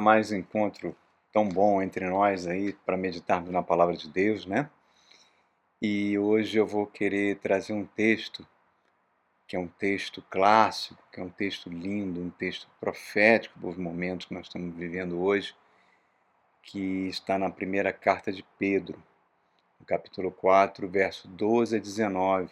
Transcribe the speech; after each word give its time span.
mais 0.00 0.32
encontro 0.32 0.96
tão 1.32 1.48
bom 1.48 1.80
entre 1.80 2.08
nós 2.08 2.46
aí 2.46 2.72
para 2.72 2.96
meditarmos 2.96 3.50
na 3.50 3.62
palavra 3.62 3.96
de 3.96 4.08
Deus, 4.08 4.46
né? 4.46 4.68
E 5.80 6.18
hoje 6.18 6.58
eu 6.58 6.66
vou 6.66 6.86
querer 6.86 7.38
trazer 7.38 7.72
um 7.72 7.86
texto 7.86 8.46
que 9.46 9.56
é 9.56 9.58
um 9.58 9.66
texto 9.66 10.22
clássico, 10.30 11.02
que 11.10 11.20
é 11.20 11.24
um 11.24 11.28
texto 11.28 11.68
lindo, 11.68 12.20
um 12.20 12.30
texto 12.30 12.68
profético 12.78 13.58
dos 13.58 13.76
momentos 13.76 14.26
que 14.26 14.34
nós 14.34 14.46
estamos 14.46 14.76
vivendo 14.76 15.20
hoje, 15.20 15.56
que 16.62 17.08
está 17.08 17.36
na 17.36 17.50
primeira 17.50 17.92
carta 17.92 18.30
de 18.30 18.44
Pedro, 18.60 19.02
no 19.80 19.84
capítulo 19.84 20.30
4, 20.30 20.88
verso 20.88 21.26
12 21.26 21.76
a 21.76 21.80
19, 21.80 22.48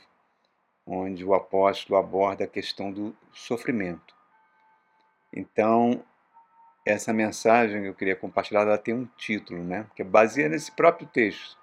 onde 0.85 1.25
o 1.25 1.35
apóstolo 1.35 2.01
aborda 2.01 2.43
a 2.45 2.49
questão 2.49 2.91
do 2.91 3.17
sofrimento. 3.33 4.13
Então, 5.33 6.03
essa 6.89 7.13
mensagem 7.13 7.83
que 7.83 7.89
eu 7.89 7.95
queria 7.95 8.17
compartilhar, 8.17 8.63
ela 8.63 8.79
tem 8.79 8.95
um 8.95 9.07
título, 9.17 9.63
né? 9.63 9.87
Que 9.95 10.03
é 10.03 10.05
baseado 10.05 10.53
nesse 10.53 10.73
próprio 10.73 11.07
texto, 11.07 11.57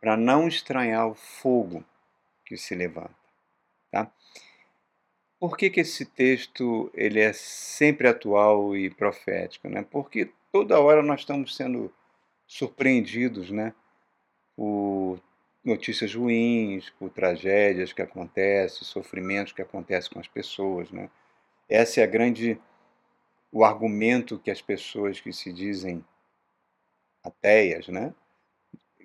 para 0.00 0.16
não 0.16 0.48
estranhar 0.48 1.08
o 1.08 1.14
fogo 1.14 1.84
que 2.44 2.56
se 2.56 2.74
levanta, 2.74 3.14
tá? 3.90 4.10
Por 5.38 5.56
que, 5.56 5.70
que 5.70 5.80
esse 5.80 6.04
texto 6.04 6.90
ele 6.92 7.20
é 7.20 7.32
sempre 7.32 8.08
atual 8.08 8.76
e 8.76 8.90
profético, 8.90 9.68
né? 9.68 9.86
Porque 9.88 10.32
toda 10.50 10.80
hora 10.80 11.02
nós 11.02 11.20
estamos 11.20 11.54
sendo 11.54 11.92
surpreendidos, 12.46 13.50
né? 13.50 13.72
Por 14.56 15.20
notícias 15.64 16.14
ruins, 16.14 16.90
por 16.90 17.10
tragédias 17.10 17.92
que 17.92 18.02
acontecem, 18.02 18.82
sofrimentos 18.82 19.52
que 19.52 19.62
acontecem 19.62 20.10
com 20.10 20.18
as 20.18 20.26
pessoas, 20.26 20.90
né? 20.90 21.08
Essa 21.68 22.00
é 22.00 22.04
a 22.04 22.06
grande 22.08 22.58
o 23.50 23.64
argumento 23.64 24.38
que 24.38 24.50
as 24.50 24.60
pessoas 24.60 25.20
que 25.20 25.32
se 25.32 25.52
dizem 25.52 26.04
ateias, 27.22 27.88
né? 27.88 28.14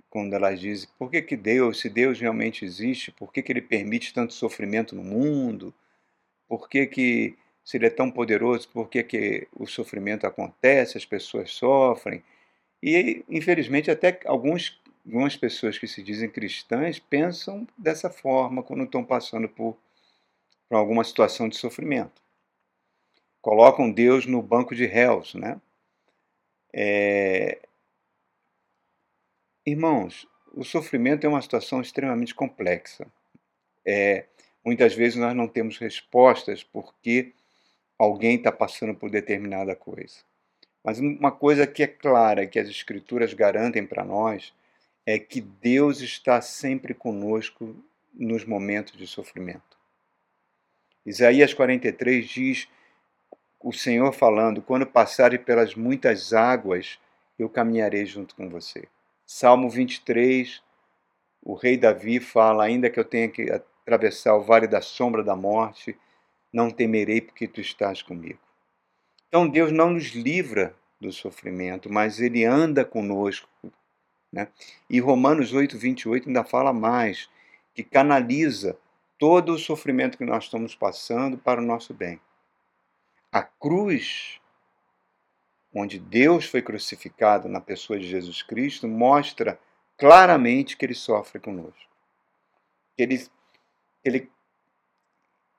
quando 0.10 0.34
elas 0.34 0.60
dizem 0.60 0.88
por 1.00 1.10
que, 1.10 1.24
que 1.24 1.36
Deus, 1.36 1.80
se 1.80 1.90
Deus 1.90 2.20
realmente 2.20 2.64
existe, 2.64 3.12
por 3.12 3.34
que, 3.34 3.42
que 3.42 3.52
ele 3.52 3.64
permite 3.64 4.14
tanto 4.14 4.32
sofrimento 4.32 4.96
no 4.96 5.04
mundo, 5.04 5.74
por 6.48 6.70
que, 6.70 6.86
que 6.86 7.36
se 7.64 7.78
ele 7.78 7.88
é 7.88 7.90
tão 7.90 8.12
poderoso, 8.12 8.70
por 8.70 8.90
que, 8.90 9.02
que 9.02 9.48
o 9.52 9.66
sofrimento 9.66 10.28
acontece, 10.28 11.00
as 11.00 11.06
pessoas 11.06 11.52
sofrem. 11.52 12.24
E, 12.82 13.26
infelizmente, 13.28 13.90
até 13.90 14.20
alguns, 14.26 14.80
algumas 15.04 15.36
pessoas 15.36 15.80
que 15.80 15.88
se 15.88 16.04
dizem 16.04 16.30
cristãs 16.30 17.00
pensam 17.00 17.68
dessa 17.76 18.10
forma 18.10 18.62
quando 18.62 18.84
estão 18.84 19.04
passando 19.04 19.50
por, 19.50 19.76
por 20.70 20.76
alguma 20.76 21.04
situação 21.04 21.50
de 21.50 21.58
sofrimento 21.58 22.23
colocam 23.44 23.92
Deus 23.92 24.26
no 24.26 24.42
banco 24.42 24.74
de 24.74 24.86
réus, 24.86 25.36
né? 25.36 25.60
É... 26.74 27.60
Irmãos, 29.66 30.26
o 30.54 30.64
sofrimento 30.64 31.26
é 31.26 31.30
uma 31.30 31.42
situação 31.42 31.82
extremamente 31.82 32.34
complexa. 32.34 33.06
É, 33.86 34.26
muitas 34.64 34.96
vezes 34.96 35.18
nós 35.18 35.36
não 35.36 35.48
temos 35.48 35.78
respostas 35.78 36.64
porque 36.64 37.34
alguém 38.00 38.38
está 38.38 38.52
passando 38.52 38.96
por 38.96 39.10
determinada 39.12 39.76
coisa. 39.76 40.20
Mas 40.82 41.00
uma 41.00 41.32
coisa 41.32 41.68
que 41.68 41.84
é 41.84 41.88
clara, 41.88 42.48
que 42.48 42.60
as 42.60 42.70
Escrituras 42.70 43.34
garantem 43.34 43.86
para 43.86 44.06
nós, 44.06 44.54
é 45.06 45.20
que 45.20 45.42
Deus 45.42 46.00
está 46.00 46.40
sempre 46.42 46.94
conosco 46.94 47.76
nos 48.14 48.46
momentos 48.46 48.98
de 48.98 49.06
sofrimento. 49.06 49.78
Isaías 51.06 51.54
43 51.54 52.26
diz 52.26 52.70
o 53.64 53.72
Senhor 53.72 54.12
falando: 54.12 54.62
quando 54.62 54.86
passarem 54.86 55.40
pelas 55.40 55.74
muitas 55.74 56.34
águas, 56.34 57.00
eu 57.40 57.50
caminharei 57.50 58.06
junto 58.06 58.36
com 58.36 58.50
você. 58.50 58.88
Salmo 59.26 59.70
23, 59.70 60.62
o 61.42 61.56
rei 61.56 61.78
Davi 61.78 62.20
fala: 62.20 62.66
ainda 62.66 62.90
que 62.90 63.00
eu 63.00 63.06
tenha 63.06 63.30
que 63.30 63.50
atravessar 63.50 64.36
o 64.36 64.44
vale 64.44 64.68
da 64.68 64.82
sombra 64.82 65.24
da 65.24 65.36
morte, 65.36 65.98
não 66.52 66.70
temerei 66.70 67.22
porque 67.22 67.48
tu 67.48 67.62
estás 67.62 68.02
comigo. 68.02 68.40
Então 69.28 69.48
Deus 69.48 69.72
não 69.72 69.92
nos 69.92 70.10
livra 70.10 70.76
do 71.00 71.12
sofrimento, 71.12 71.92
mas 71.92 72.20
Ele 72.20 72.46
anda 72.46 72.86
conosco. 72.86 73.50
Né? 74.32 74.48
E 74.90 75.00
Romanos 75.00 75.54
8, 75.54 75.78
28 75.78 76.28
ainda 76.28 76.44
fala 76.44 76.74
mais, 76.74 77.30
que 77.74 77.84
canaliza 77.84 78.78
todo 79.18 79.54
o 79.54 79.60
sofrimento 79.60 80.18
que 80.18 80.26
nós 80.26 80.46
estamos 80.46 80.76
passando 80.76 81.38
para 81.38 81.62
o 81.62 81.66
nosso 81.66 81.94
bem. 81.94 82.20
A 83.34 83.42
cruz, 83.42 84.40
onde 85.74 85.98
Deus 85.98 86.46
foi 86.46 86.62
crucificado 86.62 87.50
na 87.50 87.60
pessoa 87.60 87.98
de 87.98 88.08
Jesus 88.08 88.44
Cristo, 88.44 88.88
mostra 88.88 89.60
claramente 89.98 90.78
que 90.78 90.86
ele 90.86 90.94
sofre 90.94 91.40
conosco. 91.40 91.90
Ele, 92.96 93.26
ele, 94.06 94.32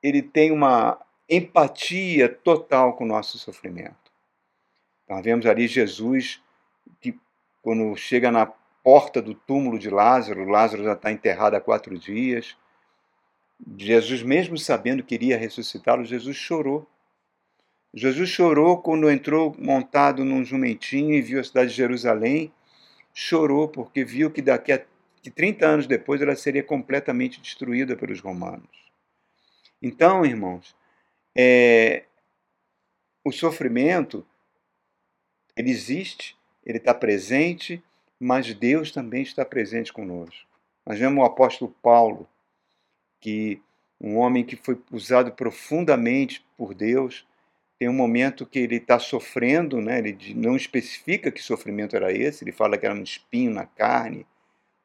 ele 0.01 0.21
tem 0.21 0.53
uma 0.53 0.97
empatia 1.29 2.29
total 2.29 2.93
com 2.93 3.03
o 3.03 3.07
nosso 3.07 3.37
sofrimento. 3.37 4.09
Nós 5.09 5.21
vemos 5.21 5.45
ali 5.45 5.67
Jesus 5.67 6.41
que, 7.01 7.19
quando 7.61 7.93
chega 7.97 8.31
na 8.31 8.45
porta 8.45 9.21
do 9.21 9.33
túmulo 9.33 9.77
de 9.77 9.89
Lázaro, 9.89 10.47
Lázaro 10.47 10.81
já 10.85 10.93
está 10.93 11.11
enterrado 11.11 11.55
há 11.57 11.59
quatro 11.59 11.97
dias. 11.99 12.55
Jesus, 13.77 14.23
mesmo 14.23 14.57
sabendo 14.57 15.03
que 15.03 15.15
iria 15.15 15.37
ressuscitá-lo, 15.37 16.05
Jesus 16.05 16.37
chorou. 16.37 16.87
Jesus 17.95 18.29
chorou 18.29 18.81
quando 18.81 19.09
entrou 19.09 19.55
montado 19.57 20.25
num 20.25 20.43
jumentinho 20.43 21.13
e 21.13 21.21
viu 21.21 21.39
a 21.39 21.43
cidade 21.43 21.69
de 21.69 21.77
Jerusalém. 21.77 22.51
Chorou 23.13 23.69
porque 23.69 24.03
viu 24.03 24.29
que 24.29 24.41
daqui 24.41 24.73
a 24.73 24.85
que 25.21 25.31
30 25.31 25.65
anos 25.65 25.87
depois 25.87 26.21
ela 26.21 26.35
seria 26.35 26.61
completamente 26.61 27.41
destruída 27.41 27.95
pelos 27.95 28.19
romanos. 28.19 28.69
Então, 29.81 30.23
irmãos, 30.23 30.75
é, 31.35 32.03
o 33.23 33.31
sofrimento 33.31 34.23
ele 35.55 35.71
existe, 35.71 36.37
ele 36.63 36.77
está 36.77 36.93
presente, 36.93 37.81
mas 38.19 38.53
Deus 38.53 38.91
também 38.91 39.23
está 39.23 39.43
presente 39.43 39.91
conosco. 39.91 40.45
Nós 40.85 40.99
vemos 40.99 41.23
o 41.23 41.25
apóstolo 41.25 41.75
Paulo, 41.81 42.29
que 43.19 43.59
um 43.99 44.17
homem 44.17 44.43
que 44.43 44.55
foi 44.55 44.79
usado 44.91 45.31
profundamente 45.31 46.45
por 46.55 46.75
Deus, 46.75 47.25
tem 47.77 47.89
um 47.89 47.93
momento 47.93 48.45
que 48.45 48.59
ele 48.59 48.77
está 48.77 48.97
sofrendo, 48.97 49.81
né? 49.81 49.99
ele 49.99 50.33
não 50.33 50.55
especifica 50.55 51.31
que 51.31 51.41
sofrimento 51.41 51.95
era 51.95 52.11
esse, 52.11 52.43
ele 52.43 52.51
fala 52.51 52.77
que 52.77 52.85
era 52.85 52.95
um 52.95 53.03
espinho 53.03 53.51
na 53.51 53.65
carne, 53.65 54.25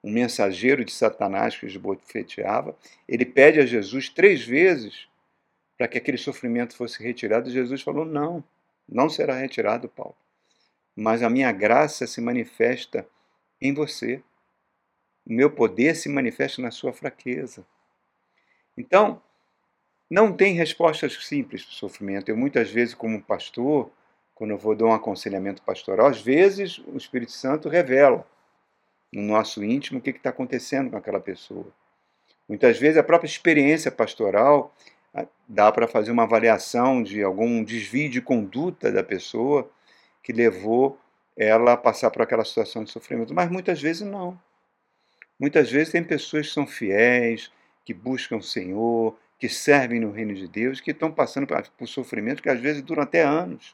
um 0.03 0.11
mensageiro 0.11 0.85
de 0.85 0.93
Satanás 0.93 1.57
que 1.57 1.67
os 1.67 1.77
bofeteava. 1.77 2.77
Ele 3.07 3.25
pede 3.25 3.61
a 3.61 3.67
Jesus 3.67 4.09
três 4.09 4.45
vezes 4.45 5.09
para 5.77 5.87
que 5.87 5.99
aquele 5.99 6.19
sofrimento 6.19 6.75
fosse 6.75 7.03
retirado. 7.03 7.51
Jesus 7.51 7.83
falou: 7.83 8.05
Não, 8.05 8.43
não 8.89 9.09
será 9.09 9.35
retirado, 9.35 9.89
Paulo. 9.89 10.17
Mas 10.97 11.23
a 11.23 11.31
minha 11.31 11.53
graça 11.53 12.07
se 12.07 12.21
manifesta 12.21 13.07
em 13.61 13.73
você. 13.73 14.23
O 15.25 15.33
meu 15.33 15.51
poder 15.51 15.95
se 15.95 16.09
manifesta 16.09 16.61
na 16.61 16.71
sua 16.71 16.93
fraqueza. 16.93 17.65
Então, 18.77 19.23
não 20.11 20.33
tem 20.33 20.55
respostas 20.55 21.15
simples 21.25 21.63
para 21.63 21.71
o 21.71 21.75
sofrimento. 21.75 22.29
Eu, 22.29 22.37
muitas 22.37 22.69
vezes, 22.69 22.95
como 22.95 23.23
pastor, 23.23 23.91
quando 24.35 24.51
eu 24.51 24.59
vou 24.59 24.75
dar 24.75 24.87
um 24.87 24.93
aconselhamento 24.93 25.63
pastoral, 25.63 26.07
às 26.07 26.21
vezes 26.21 26.79
o 26.79 26.97
Espírito 26.97 27.31
Santo 27.31 27.69
revela 27.69 28.27
no 29.13 29.23
nosso 29.23 29.63
íntimo 29.63 30.01
o 30.01 30.03
que 30.03 30.11
está 30.11 30.31
acontecendo 30.31 30.91
com 30.91 30.97
aquela 30.97 31.21
pessoa. 31.21 31.67
Muitas 32.49 32.79
vezes 32.79 32.97
a 32.97 33.03
própria 33.03 33.29
experiência 33.29 33.93
pastoral 33.93 34.75
ah, 35.15 35.27
dá 35.49 35.71
para 35.71 35.87
fazer 35.87 36.11
uma 36.11 36.25
avaliação 36.25 37.03
de 37.03 37.23
algum 37.23 37.63
desvio 37.63 38.11
de 38.11 38.21
conduta 38.21 38.91
da 38.91 39.05
pessoa 39.05 39.71
que 40.23 40.33
levou 40.33 40.99
ela 41.37 41.75
a 41.75 41.77
passar 41.77 42.11
por 42.11 42.23
aquela 42.23 42.45
situação 42.45 42.83
de 42.83 42.91
sofrimento, 42.91 43.33
mas 43.33 43.49
muitas 43.51 43.81
vezes 43.81 44.03
não. 44.03 44.39
Muitas 45.39 45.71
vezes 45.71 45.93
tem 45.93 46.03
pessoas 46.03 46.49
que 46.49 46.53
são 46.53 46.67
fiéis, 46.67 47.51
que 47.85 47.95
buscam 47.95 48.37
o 48.37 48.43
Senhor, 48.43 49.17
que 49.41 49.49
servem 49.49 49.99
no 49.99 50.13
reino 50.13 50.35
de 50.35 50.47
Deus, 50.47 50.83
que 50.83 50.91
estão 50.91 51.11
passando 51.11 51.47
por 51.79 51.89
sofrimento 51.89 52.43
que 52.43 52.51
às 52.51 52.61
vezes 52.61 52.83
duram 52.83 53.03
até 53.03 53.23
anos. 53.23 53.71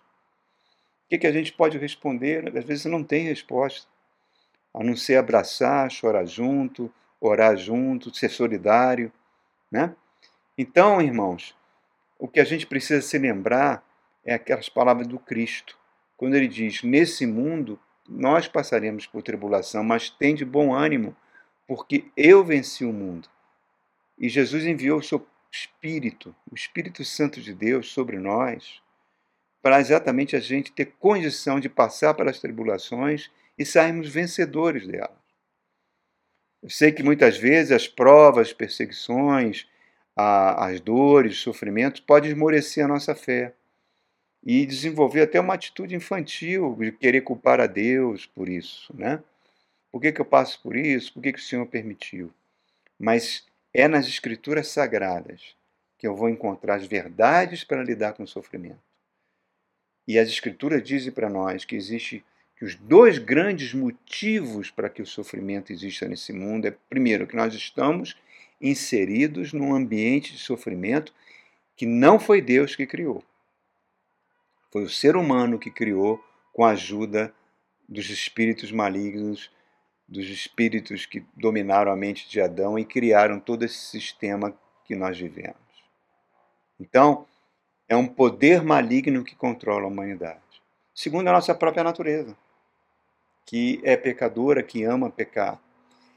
O 1.05 1.09
que, 1.09 1.19
que 1.19 1.27
a 1.27 1.33
gente 1.33 1.53
pode 1.53 1.77
responder? 1.77 2.57
Às 2.57 2.65
vezes 2.65 2.85
não 2.85 3.03
tem 3.03 3.25
resposta, 3.25 3.89
a 4.73 4.85
não 4.85 4.95
ser 4.95 5.17
abraçar, 5.17 5.91
chorar 5.91 6.25
junto, 6.25 6.93
orar 7.21 7.57
junto, 7.57 8.15
ser 8.15 8.29
solidário. 8.29 9.13
Né? 9.69 9.93
Então, 10.57 11.03
irmãos, 11.03 11.57
o 12.17 12.29
que 12.29 12.39
a 12.39 12.45
gente 12.45 12.65
precisa 12.65 13.03
se 13.03 13.19
lembrar 13.19 13.85
é 14.25 14.35
aquelas 14.35 14.69
palavras 14.69 15.09
do 15.09 15.19
Cristo, 15.19 15.77
quando 16.17 16.37
ele 16.37 16.47
diz: 16.47 16.85
Nesse 16.85 17.27
mundo 17.27 17.79
nós 18.09 18.47
passaremos 18.47 19.05
por 19.05 19.21
tribulação, 19.21 19.83
mas 19.83 20.11
tem 20.11 20.33
de 20.33 20.45
bom 20.45 20.73
ânimo, 20.73 21.17
porque 21.67 22.05
eu 22.17 22.45
venci 22.45 22.85
o 22.85 22.93
mundo. 22.93 23.29
E 24.17 24.29
Jesus 24.29 24.65
enviou 24.65 25.01
o 25.01 25.03
seu 25.03 25.27
Espírito, 25.57 26.35
o 26.51 26.55
Espírito 26.55 27.05
Santo 27.05 27.41
de 27.41 27.55
Deus 27.55 27.91
sobre 27.91 28.19
nós, 28.19 28.83
para 29.63 29.81
exatamente 29.81 30.37
a 30.37 30.41
gente 30.41 30.71
ter 30.71 30.93
condição 30.99 31.59
de 31.59 31.69
passar 31.69 32.15
pelas 32.15 32.39
tribulações 32.39 33.31
e 33.59 33.65
sairmos 33.65 34.09
vencedores 34.09 34.87
delas. 34.87 35.17
Eu 36.63 36.69
sei 36.69 36.93
que 36.93 37.03
muitas 37.03 37.39
vezes 37.39 37.73
as 37.73 37.89
provas, 37.89 38.49
as 38.49 38.53
perseguições, 38.53 39.67
a, 40.15 40.67
as 40.67 40.81
dores, 40.81 41.33
os 41.33 41.43
sofrimentos 41.43 42.01
podem 42.01 42.31
esmorecer 42.31 42.85
a 42.85 42.89
nossa 42.89 43.15
fé 43.15 43.55
e 44.45 44.67
desenvolver 44.67 45.23
até 45.23 45.41
uma 45.41 45.55
atitude 45.55 45.95
infantil 45.95 46.77
de 46.79 46.93
querer 46.93 47.23
culpar 47.23 47.61
a 47.61 47.67
Deus 47.67 48.27
por 48.27 48.49
isso, 48.49 48.95
né? 48.97 49.23
Por 49.91 50.01
que, 50.01 50.13
que 50.13 50.21
eu 50.21 50.25
passo 50.25 50.61
por 50.63 50.77
isso? 50.77 51.13
Por 51.13 51.23
que, 51.23 51.33
que 51.33 51.39
o 51.39 51.43
Senhor 51.43 51.67
permitiu? 51.67 52.33
Mas 52.99 53.47
é 53.79 53.87
nas 53.87 54.07
Escrituras 54.07 54.69
Sagradas 54.69 55.55
que 55.99 56.07
eu 56.07 56.17
vou 56.17 56.31
encontrar 56.31 56.77
as 56.77 56.87
verdades 56.87 57.63
para 57.63 57.83
lidar 57.83 58.15
com 58.15 58.23
o 58.23 58.27
sofrimento. 58.27 58.81
E 60.09 60.19
as 60.19 60.29
Escrituras 60.29 60.83
dizem 60.83 61.13
para 61.13 61.29
nós 61.29 61.67
que 61.67 61.77
existe 61.77 62.25
que 62.57 62.65
os 62.65 62.75
dois 62.75 63.19
grandes 63.19 63.75
motivos 63.75 64.71
para 64.71 64.89
que 64.89 65.03
o 65.03 65.07
sofrimento 65.07 65.75
exista 65.75 66.09
nesse 66.09 66.33
mundo 66.33 66.67
é, 66.67 66.71
primeiro, 66.89 67.27
que 67.27 67.37
nós 67.37 67.53
estamos 67.53 68.17
inseridos 68.59 69.53
num 69.53 69.75
ambiente 69.75 70.33
de 70.33 70.39
sofrimento 70.39 71.13
que 71.77 71.85
não 71.85 72.19
foi 72.19 72.41
Deus 72.41 72.75
que 72.75 72.87
criou. 72.87 73.23
Foi 74.73 74.85
o 74.85 74.91
ser 74.91 75.17
humano 75.17 75.59
que 75.59 75.71
criou 75.71 76.23
com 76.51 76.65
a 76.65 76.71
ajuda 76.71 77.31
dos 77.87 78.09
espíritos 78.09 78.73
malignos, 78.73 79.51
dos 80.09 80.27
espíritos 80.29 81.05
que 81.05 81.25
dominaram 81.37 81.91
a 81.91 81.97
mente 81.97 82.29
de 82.29 82.41
Adão 82.41 82.79
e 82.79 82.85
criaram 82.85 83.41
todo 83.41 83.65
esse 83.65 83.79
sistema 83.79 84.57
que 84.85 84.95
nós 84.95 85.19
vivemos. 85.19 85.57
Então, 86.79 87.27
é 87.89 87.97
um 87.97 88.07
poder 88.07 88.63
maligno 88.63 89.25
que 89.25 89.35
controla 89.35 89.85
a 89.85 89.89
humanidade. 89.89 90.41
Segundo 90.95 91.29
a 91.29 91.33
nossa 91.33 91.55
própria 91.55 91.85
natureza, 91.85 92.37
que 93.45 93.81
é 93.85 93.97
pecadora, 93.97 94.63
que 94.63 94.83
ama 94.83 95.11
pecar. 95.11 95.61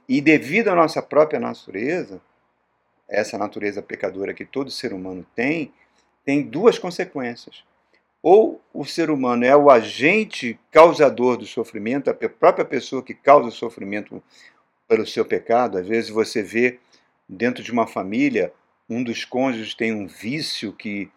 E 0.08 0.22
devido 0.22 0.70
à 0.70 0.76
nossa 0.76 1.02
própria 1.02 1.40
natureza, 1.40 2.22
essa 3.08 3.38
natureza 3.38 3.82
pecadora 3.82 4.34
que 4.34 4.46
todo 4.46 4.72
ser 4.72 4.94
humano 4.94 5.26
tem, 5.36 5.74
tem 6.24 6.42
duas 6.44 6.78
consequências. 6.80 7.64
Ou 8.21 8.62
o 8.74 8.86
ser 8.86 9.10
humano 9.10 9.45
é 9.45 9.56
o 9.56 9.69
agente 9.69 10.60
causador 10.71 11.38
do 11.38 11.45
sofrimento, 11.45 12.10
a 12.10 12.13
própria 12.13 12.66
pessoa 12.66 13.04
que 13.04 13.13
causa 13.13 13.48
o 13.48 13.51
sofrimento 13.51 14.21
pelo 14.88 15.06
seu 15.06 15.24
pecado. 15.24 15.77
Às 15.77 15.88
vezes 15.88 16.10
você 16.10 16.44
vê 16.44 16.80
dentro 17.27 17.63
de 17.63 17.71
uma 17.71 17.88
família, 17.88 18.51
um 18.89 19.04
dos 19.04 19.24
cônjuges 19.24 19.74
tem 19.74 19.94
um 19.94 20.07
vício 20.07 20.74
que 20.74 21.10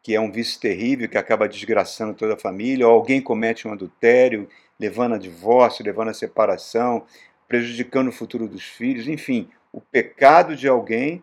que 0.00 0.14
é 0.14 0.20
um 0.20 0.32
vício 0.32 0.58
terrível 0.58 1.06
que 1.06 1.18
acaba 1.18 1.46
desgraçando 1.46 2.14
toda 2.14 2.32
a 2.32 2.38
família, 2.38 2.88
ou 2.88 2.94
alguém 2.94 3.20
comete 3.20 3.68
um 3.68 3.72
adultério, 3.72 4.48
levando 4.80 5.14
a 5.14 5.18
divórcio, 5.18 5.84
levando 5.84 6.08
a 6.08 6.14
separação, 6.14 7.04
prejudicando 7.46 8.08
o 8.08 8.12
futuro 8.12 8.48
dos 8.48 8.62
filhos, 8.62 9.06
enfim, 9.06 9.50
o 9.70 9.82
pecado 9.82 10.56
de 10.56 10.66
alguém 10.66 11.22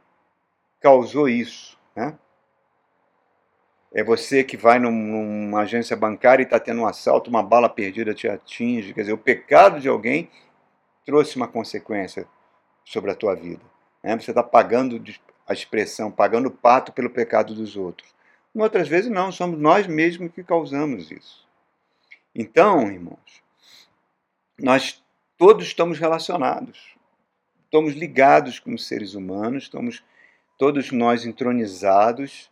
causou 0.79 1.27
isso. 1.27 1.79
Né? 1.95 2.15
É 3.95 4.03
você 4.03 4.43
que 4.43 4.57
vai 4.57 4.77
num, 4.77 4.91
numa 4.91 5.61
agência 5.61 5.95
bancária 5.95 6.43
e 6.43 6.45
está 6.45 6.59
tendo 6.59 6.81
um 6.81 6.85
assalto, 6.85 7.29
uma 7.29 7.41
bala 7.41 7.69
perdida 7.69 8.13
te 8.13 8.27
atinge. 8.27 8.93
Quer 8.93 9.01
dizer, 9.01 9.13
o 9.13 9.17
pecado 9.17 9.79
de 9.79 9.87
alguém 9.87 10.29
trouxe 11.05 11.37
uma 11.37 11.47
consequência 11.47 12.27
sobre 12.83 13.09
a 13.11 13.15
tua 13.15 13.33
vida. 13.33 13.61
Né? 14.03 14.19
Você 14.19 14.31
está 14.31 14.43
pagando 14.43 15.01
a 15.47 15.53
expressão, 15.53 16.11
pagando 16.11 16.49
o 16.49 16.51
pato 16.51 16.91
pelo 16.91 17.09
pecado 17.09 17.55
dos 17.55 17.77
outros. 17.77 18.13
Outras 18.53 18.89
vezes 18.89 19.09
não, 19.09 19.31
somos 19.31 19.57
nós 19.57 19.87
mesmos 19.87 20.33
que 20.33 20.43
causamos 20.43 21.09
isso. 21.09 21.47
Então, 22.35 22.91
irmãos, 22.91 23.41
nós 24.59 25.01
todos 25.37 25.67
estamos 25.67 25.99
relacionados, 25.99 26.95
estamos 27.63 27.93
ligados 27.93 28.59
com 28.59 28.73
os 28.73 28.85
seres 28.85 29.13
humanos, 29.13 29.63
estamos 29.63 30.03
todos 30.57 30.91
nós 30.91 31.25
entronizados, 31.25 32.49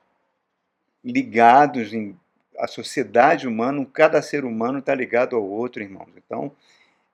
ligados 1.03 1.93
em 1.93 2.17
a 2.57 2.67
sociedade 2.67 3.47
humana, 3.47 3.85
cada 3.91 4.21
ser 4.21 4.45
humano 4.45 4.79
está 4.79 4.93
ligado 4.93 5.35
ao 5.35 5.43
outro, 5.43 5.81
irmãos. 5.81 6.09
Então, 6.15 6.51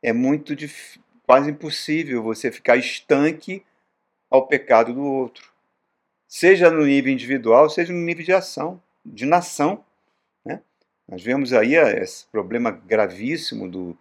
é 0.04 0.12
muito 0.12 0.54
quase 1.26 1.50
impossível 1.50 2.22
você 2.22 2.52
ficar 2.52 2.76
estanque 2.76 3.64
ao 4.30 4.46
pecado 4.48 4.94
do 4.94 5.04
outro 5.04 5.50
seja 6.30 6.70
no 6.70 6.86
nível 6.86 7.12
individual, 7.12 7.68
seja 7.72 7.92
no 7.92 8.00
nível 8.00 8.24
de 8.24 8.32
ação, 8.32 8.80
de 9.04 9.26
nação. 9.26 9.84
Né? 10.46 10.62
Nós 11.08 11.24
vemos 11.24 11.52
aí 11.52 11.74
esse 11.74 12.28
problema 12.28 12.70
gravíssimo 12.70 13.68
do, 13.68 13.98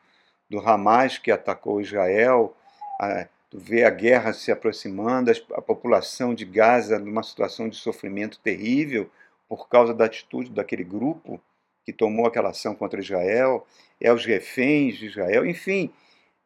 do 0.49 0.61
Hamas 0.61 1.17
que 1.17 1.31
atacou 1.31 1.81
Israel, 1.81 2.55
a, 3.01 3.27
vê 3.51 3.83
a 3.85 3.91
guerra 3.91 4.35
se 4.35 4.53
aproximando, 4.53 5.33
a 5.55 5.63
população 5.63 6.35
de 6.35 6.45
Gaza 6.45 6.99
numa 6.99 7.23
situação 7.23 7.67
de 7.67 7.77
sofrimento 7.77 8.39
terrível 8.41 9.11
por 9.49 9.69
causa 9.69 9.95
da 9.95 10.05
atitude 10.05 10.51
daquele 10.51 10.85
grupo 10.85 11.41
que 11.85 11.93
tomou 11.93 12.27
aquela 12.27 12.51
ação 12.51 12.75
contra 12.75 13.01
Israel, 13.01 13.67
é 14.01 14.13
os 14.13 14.25
reféns 14.25 14.99
de 14.99 15.07
Israel, 15.07 15.47
enfim, 15.47 15.91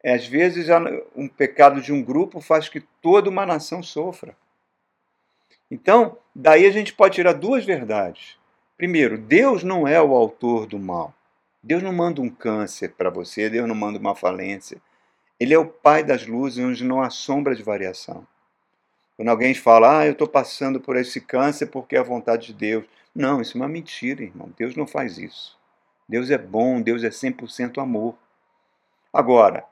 às 0.03 0.25
vezes 0.25 0.67
um 1.15 1.27
pecado 1.27 1.81
de 1.81 1.91
um 1.91 2.01
grupo 2.01 2.41
faz 2.41 2.69
que 2.69 2.81
toda 3.01 3.29
uma 3.29 3.45
nação 3.45 3.83
sofra. 3.83 4.35
Então, 5.69 6.17
daí 6.35 6.65
a 6.65 6.71
gente 6.71 6.93
pode 6.93 7.15
tirar 7.15 7.33
duas 7.33 7.65
verdades. 7.65 8.37
Primeiro, 8.77 9.17
Deus 9.17 9.63
não 9.63 9.87
é 9.87 10.01
o 10.01 10.13
autor 10.13 10.65
do 10.65 10.77
mal. 10.77 11.13
Deus 11.61 11.81
não 11.81 11.93
manda 11.93 12.21
um 12.21 12.29
câncer 12.29 12.93
para 12.93 13.09
você, 13.09 13.49
Deus 13.49 13.67
não 13.67 13.75
manda 13.75 13.97
uma 13.97 14.13
falência. 14.13 14.81
Ele 15.39 15.53
é 15.53 15.57
o 15.57 15.65
Pai 15.65 16.03
das 16.03 16.27
luzes, 16.27 16.63
onde 16.63 16.83
não 16.83 17.01
há 17.01 17.09
sombra 17.09 17.55
de 17.55 17.63
variação. 17.63 18.27
Quando 19.15 19.29
alguém 19.29 19.53
fala, 19.53 19.99
ah, 19.99 20.05
eu 20.05 20.13
estou 20.13 20.27
passando 20.27 20.79
por 20.79 20.95
esse 20.95 21.21
câncer 21.21 21.67
porque 21.67 21.95
é 21.95 21.99
a 21.99 22.03
vontade 22.03 22.47
de 22.47 22.53
Deus. 22.53 22.85
Não, 23.13 23.41
isso 23.41 23.57
é 23.57 23.61
uma 23.61 23.67
mentira, 23.67 24.23
irmão. 24.23 24.51
Deus 24.57 24.75
não 24.75 24.87
faz 24.87 25.17
isso. 25.17 25.57
Deus 26.09 26.31
é 26.31 26.37
bom, 26.37 26.81
Deus 26.81 27.03
é 27.03 27.09
100% 27.09 27.81
amor. 27.81 28.15
Agora, 29.11 29.65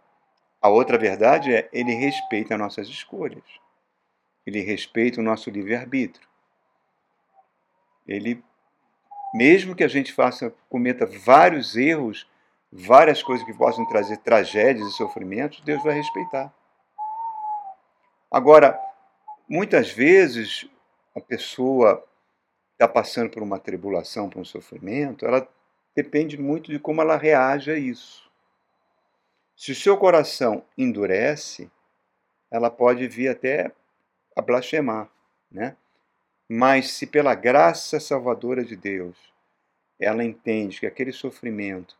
a 0.61 0.69
outra 0.69 0.97
verdade 0.97 1.53
é, 1.53 1.67
ele 1.73 1.93
respeita 1.93 2.57
nossas 2.57 2.87
escolhas. 2.87 3.43
Ele 4.45 4.61
respeita 4.61 5.19
o 5.19 5.23
nosso 5.23 5.49
livre-arbítrio. 5.49 6.27
Ele, 8.07 8.43
mesmo 9.33 9.75
que 9.75 9.83
a 9.83 9.87
gente 9.87 10.13
faça, 10.13 10.53
cometa 10.69 11.05
vários 11.05 11.75
erros, 11.75 12.27
várias 12.71 13.23
coisas 13.23 13.45
que 13.45 13.53
possam 13.53 13.85
trazer 13.85 14.17
tragédias 14.17 14.87
e 14.87 14.91
sofrimentos, 14.91 15.61
Deus 15.61 15.83
vai 15.83 15.95
respeitar. 15.95 16.53
Agora, 18.29 18.79
muitas 19.51 19.91
vezes 19.91 20.65
a 21.13 21.19
pessoa 21.19 22.01
está 22.71 22.87
passando 22.87 23.29
por 23.29 23.43
uma 23.43 23.59
tribulação, 23.59 24.29
por 24.29 24.39
um 24.39 24.45
sofrimento, 24.45 25.25
ela 25.25 25.45
depende 25.93 26.37
muito 26.37 26.71
de 26.71 26.79
como 26.79 27.01
ela 27.01 27.17
reage 27.17 27.69
a 27.69 27.77
isso. 27.77 28.31
Se 29.53 29.73
o 29.73 29.75
seu 29.75 29.97
coração 29.97 30.63
endurece, 30.77 31.69
ela 32.49 32.69
pode 32.69 33.05
vir 33.09 33.27
até 33.27 33.73
a 34.33 34.41
blasfemar, 34.41 35.09
né? 35.51 35.75
Mas 36.47 36.91
se 36.91 37.05
pela 37.05 37.35
graça 37.35 37.99
salvadora 37.99 38.63
de 38.63 38.77
Deus 38.77 39.17
ela 39.99 40.23
entende 40.23 40.79
que 40.79 40.87
aquele 40.87 41.11
sofrimento 41.11 41.95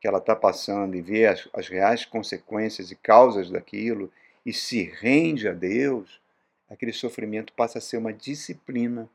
que 0.00 0.06
ela 0.06 0.18
está 0.18 0.36
passando 0.36 0.94
e 0.94 1.02
vê 1.02 1.26
as, 1.26 1.48
as 1.52 1.68
reais 1.68 2.04
consequências 2.04 2.92
e 2.92 2.96
causas 2.96 3.50
daquilo 3.50 4.10
e 4.44 4.52
se 4.52 4.84
rende 4.84 5.48
a 5.48 5.52
Deus, 5.52 6.20
aquele 6.68 6.92
sofrimento 6.92 7.52
passa 7.52 7.78
a 7.78 7.80
ser 7.80 7.96
uma 7.96 8.12
disciplina 8.12 9.08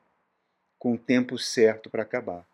com 0.79 0.93
o 0.93 0.98
tempo 0.98 1.38
certo 1.38 1.89
para 1.89 2.03
acabar. 2.03 2.46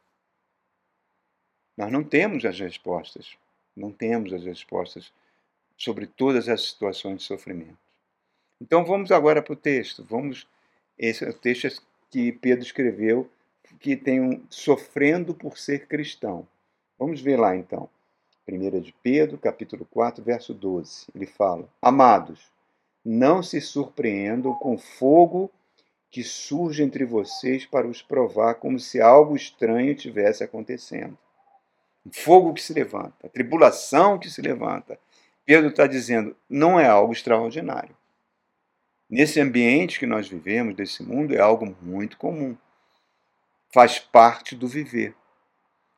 Nós 1.77 1.91
não 1.91 2.03
temos 2.03 2.43
as 2.45 2.59
respostas, 2.59 3.37
não 3.75 3.91
temos 3.91 4.33
as 4.33 4.43
respostas 4.43 5.13
sobre 5.77 6.07
todas 6.07 6.49
as 6.49 6.61
situações 6.69 7.19
de 7.19 7.23
sofrimento. 7.23 7.77
Então 8.59 8.83
vamos 8.83 9.11
agora 9.11 9.41
para 9.41 9.53
o 9.53 9.55
texto. 9.55 10.03
Vamos 10.03 10.47
esse 10.97 11.23
é 11.23 11.29
o 11.29 11.33
texto 11.33 11.83
que 12.09 12.31
Pedro 12.31 12.65
escreveu, 12.65 13.29
que 13.79 13.95
tem 13.95 14.19
um 14.19 14.43
sofrendo 14.49 15.33
por 15.35 15.57
ser 15.57 15.85
cristão. 15.87 16.47
Vamos 16.97 17.21
ver 17.21 17.37
lá 17.37 17.55
então. 17.55 17.87
1 18.47 18.79
de 18.81 18.93
Pedro, 19.03 19.37
capítulo 19.37 19.85
4, 19.85 20.23
verso 20.23 20.53
12. 20.53 21.07
Ele 21.13 21.27
fala: 21.27 21.69
Amados, 21.79 22.51
não 23.07 23.41
se 23.41 23.61
surpreendam 23.61 24.53
com 24.55 24.77
fogo 24.77 25.49
que 26.11 26.23
surge 26.23 26.83
entre 26.83 27.05
vocês 27.05 27.65
para 27.65 27.87
os 27.87 28.01
provar, 28.01 28.55
como 28.55 28.77
se 28.77 28.99
algo 28.99 29.33
estranho 29.33 29.95
tivesse 29.95 30.43
acontecendo. 30.43 31.17
Um 32.05 32.11
fogo 32.11 32.53
que 32.53 32.61
se 32.61 32.73
levanta, 32.73 33.27
a 33.27 33.29
tribulação 33.29 34.19
que 34.19 34.29
se 34.29 34.41
levanta. 34.41 34.99
Pedro 35.45 35.69
está 35.69 35.87
dizendo: 35.87 36.35
não 36.49 36.77
é 36.77 36.85
algo 36.85 37.13
extraordinário. 37.13 37.95
Nesse 39.09 39.39
ambiente 39.39 39.99
que 39.99 40.05
nós 40.05 40.27
vivemos, 40.27 40.75
desse 40.75 41.01
mundo, 41.01 41.33
é 41.33 41.39
algo 41.39 41.73
muito 41.81 42.17
comum. 42.17 42.57
Faz 43.73 43.99
parte 43.99 44.53
do 44.53 44.67
viver. 44.67 45.15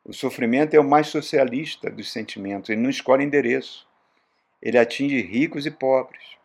O 0.06 0.14
sofrimento 0.14 0.76
é 0.76 0.80
o 0.80 0.88
mais 0.88 1.08
socialista 1.08 1.90
dos 1.90 2.12
sentimentos, 2.12 2.70
ele 2.70 2.82
não 2.82 2.90
escolhe 2.90 3.24
endereço. 3.24 3.88
Ele 4.62 4.78
atinge 4.78 5.22
ricos 5.22 5.66
e 5.66 5.72
pobres. 5.72 6.39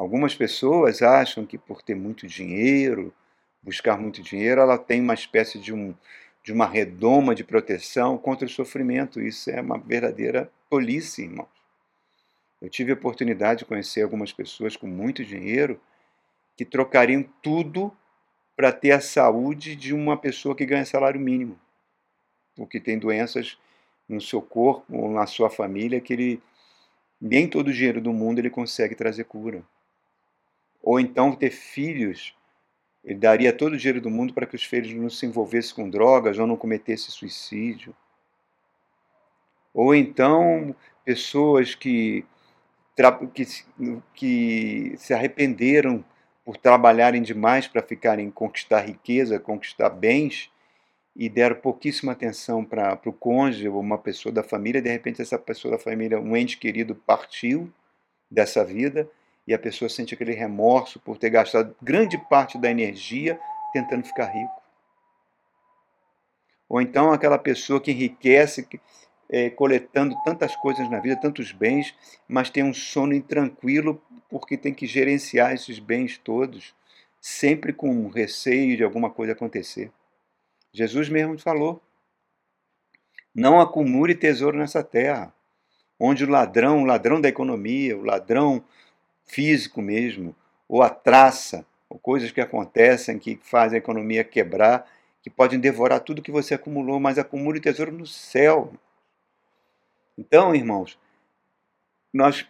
Algumas 0.00 0.34
pessoas 0.34 1.02
acham 1.02 1.44
que 1.44 1.58
por 1.58 1.82
ter 1.82 1.94
muito 1.94 2.26
dinheiro, 2.26 3.12
buscar 3.62 4.00
muito 4.00 4.22
dinheiro, 4.22 4.62
ela 4.62 4.78
tem 4.78 4.98
uma 4.98 5.12
espécie 5.12 5.58
de, 5.58 5.74
um, 5.74 5.94
de 6.42 6.54
uma 6.54 6.64
redoma 6.64 7.34
de 7.34 7.44
proteção 7.44 8.16
contra 8.16 8.46
o 8.46 8.50
sofrimento. 8.50 9.20
Isso 9.20 9.50
é 9.50 9.60
uma 9.60 9.76
verdadeira 9.76 10.50
tolice, 10.70 11.24
irmãos. 11.24 11.50
Eu 12.62 12.70
tive 12.70 12.92
a 12.92 12.94
oportunidade 12.94 13.58
de 13.58 13.64
conhecer 13.66 14.00
algumas 14.00 14.32
pessoas 14.32 14.74
com 14.74 14.86
muito 14.86 15.22
dinheiro 15.22 15.78
que 16.56 16.64
trocariam 16.64 17.22
tudo 17.42 17.94
para 18.56 18.72
ter 18.72 18.92
a 18.92 19.02
saúde 19.02 19.76
de 19.76 19.92
uma 19.92 20.16
pessoa 20.16 20.56
que 20.56 20.64
ganha 20.64 20.86
salário 20.86 21.20
mínimo, 21.20 21.60
porque 22.56 22.80
tem 22.80 22.98
doenças 22.98 23.58
no 24.08 24.18
seu 24.18 24.40
corpo 24.40 24.96
ou 24.96 25.12
na 25.12 25.26
sua 25.26 25.50
família 25.50 26.00
que 26.00 26.14
ele 26.14 26.42
nem 27.20 27.46
todo 27.46 27.68
o 27.68 27.72
dinheiro 27.74 28.00
do 28.00 28.14
mundo 28.14 28.38
ele 28.38 28.48
consegue 28.48 28.94
trazer 28.94 29.24
cura. 29.24 29.62
Ou 30.82 30.98
então 30.98 31.34
ter 31.34 31.50
filhos, 31.50 32.34
ele 33.04 33.18
daria 33.18 33.52
todo 33.52 33.74
o 33.74 33.76
dinheiro 33.76 34.00
do 34.00 34.10
mundo 34.10 34.32
para 34.32 34.46
que 34.46 34.56
os 34.56 34.64
filhos 34.64 34.92
não 34.92 35.10
se 35.10 35.26
envolvessem 35.26 35.74
com 35.74 35.88
drogas 35.88 36.38
ou 36.38 36.46
não 36.46 36.56
cometessem 36.56 37.10
suicídio. 37.10 37.94
Ou 39.72 39.94
então 39.94 40.74
pessoas 41.04 41.74
que 41.74 42.24
que, 43.32 43.46
que 44.14 44.94
se 44.98 45.14
arrependeram 45.14 46.04
por 46.44 46.58
trabalharem 46.58 47.22
demais 47.22 47.66
para 47.66 47.82
ficarem 47.82 48.30
conquistar 48.30 48.80
riqueza, 48.80 49.40
conquistar 49.40 49.88
bens 49.88 50.50
e 51.16 51.28
deram 51.28 51.56
pouquíssima 51.56 52.12
atenção 52.12 52.64
para 52.64 53.00
o 53.06 53.12
cônjuge 53.12 53.68
ou 53.68 53.80
uma 53.80 53.96
pessoa 53.96 54.32
da 54.32 54.42
família, 54.42 54.82
de 54.82 54.90
repente 54.90 55.22
essa 55.22 55.38
pessoa 55.38 55.72
da 55.72 55.78
família, 55.78 56.20
um 56.20 56.36
ente 56.36 56.58
querido 56.58 56.94
partiu 56.94 57.72
dessa 58.30 58.64
vida 58.64 59.08
e 59.50 59.54
a 59.54 59.58
pessoa 59.58 59.88
sente 59.88 60.14
aquele 60.14 60.32
remorso 60.32 61.00
por 61.00 61.18
ter 61.18 61.28
gastado 61.28 61.74
grande 61.82 62.16
parte 62.16 62.56
da 62.56 62.70
energia 62.70 63.36
tentando 63.72 64.06
ficar 64.06 64.26
rico. 64.26 64.62
Ou 66.68 66.80
então 66.80 67.12
aquela 67.12 67.36
pessoa 67.36 67.80
que 67.80 67.90
enriquece, 67.90 68.64
é, 69.28 69.50
coletando 69.50 70.16
tantas 70.24 70.54
coisas 70.54 70.88
na 70.88 71.00
vida, 71.00 71.20
tantos 71.20 71.50
bens, 71.50 71.92
mas 72.28 72.48
tem 72.48 72.62
um 72.62 72.72
sono 72.72 73.12
intranquilo 73.12 74.00
porque 74.28 74.56
tem 74.56 74.72
que 74.72 74.86
gerenciar 74.86 75.52
esses 75.52 75.80
bens 75.80 76.16
todos, 76.16 76.72
sempre 77.20 77.72
com 77.72 78.06
receio 78.06 78.76
de 78.76 78.84
alguma 78.84 79.10
coisa 79.10 79.32
acontecer. 79.32 79.90
Jesus 80.72 81.08
mesmo 81.08 81.36
falou: 81.40 81.82
não 83.34 83.60
acumule 83.60 84.14
tesouro 84.14 84.56
nessa 84.56 84.84
terra, 84.84 85.34
onde 85.98 86.22
o 86.22 86.30
ladrão, 86.30 86.84
o 86.84 86.86
ladrão 86.86 87.20
da 87.20 87.28
economia, 87.28 87.98
o 87.98 88.04
ladrão 88.04 88.64
físico 89.30 89.80
mesmo, 89.80 90.34
ou 90.68 90.82
a 90.82 90.90
traça, 90.90 91.64
ou 91.88 91.98
coisas 91.98 92.32
que 92.32 92.40
acontecem 92.40 93.18
que 93.18 93.38
fazem 93.42 93.76
a 93.76 93.78
economia 93.78 94.24
quebrar, 94.24 94.86
que 95.22 95.30
podem 95.30 95.60
devorar 95.60 96.00
tudo 96.00 96.22
que 96.22 96.32
você 96.32 96.54
acumulou, 96.54 96.98
mas 96.98 97.18
acumule 97.18 97.60
tesouro 97.60 97.92
no 97.92 98.06
céu. 98.06 98.72
Então, 100.18 100.54
irmãos, 100.54 100.98
nós 102.12 102.44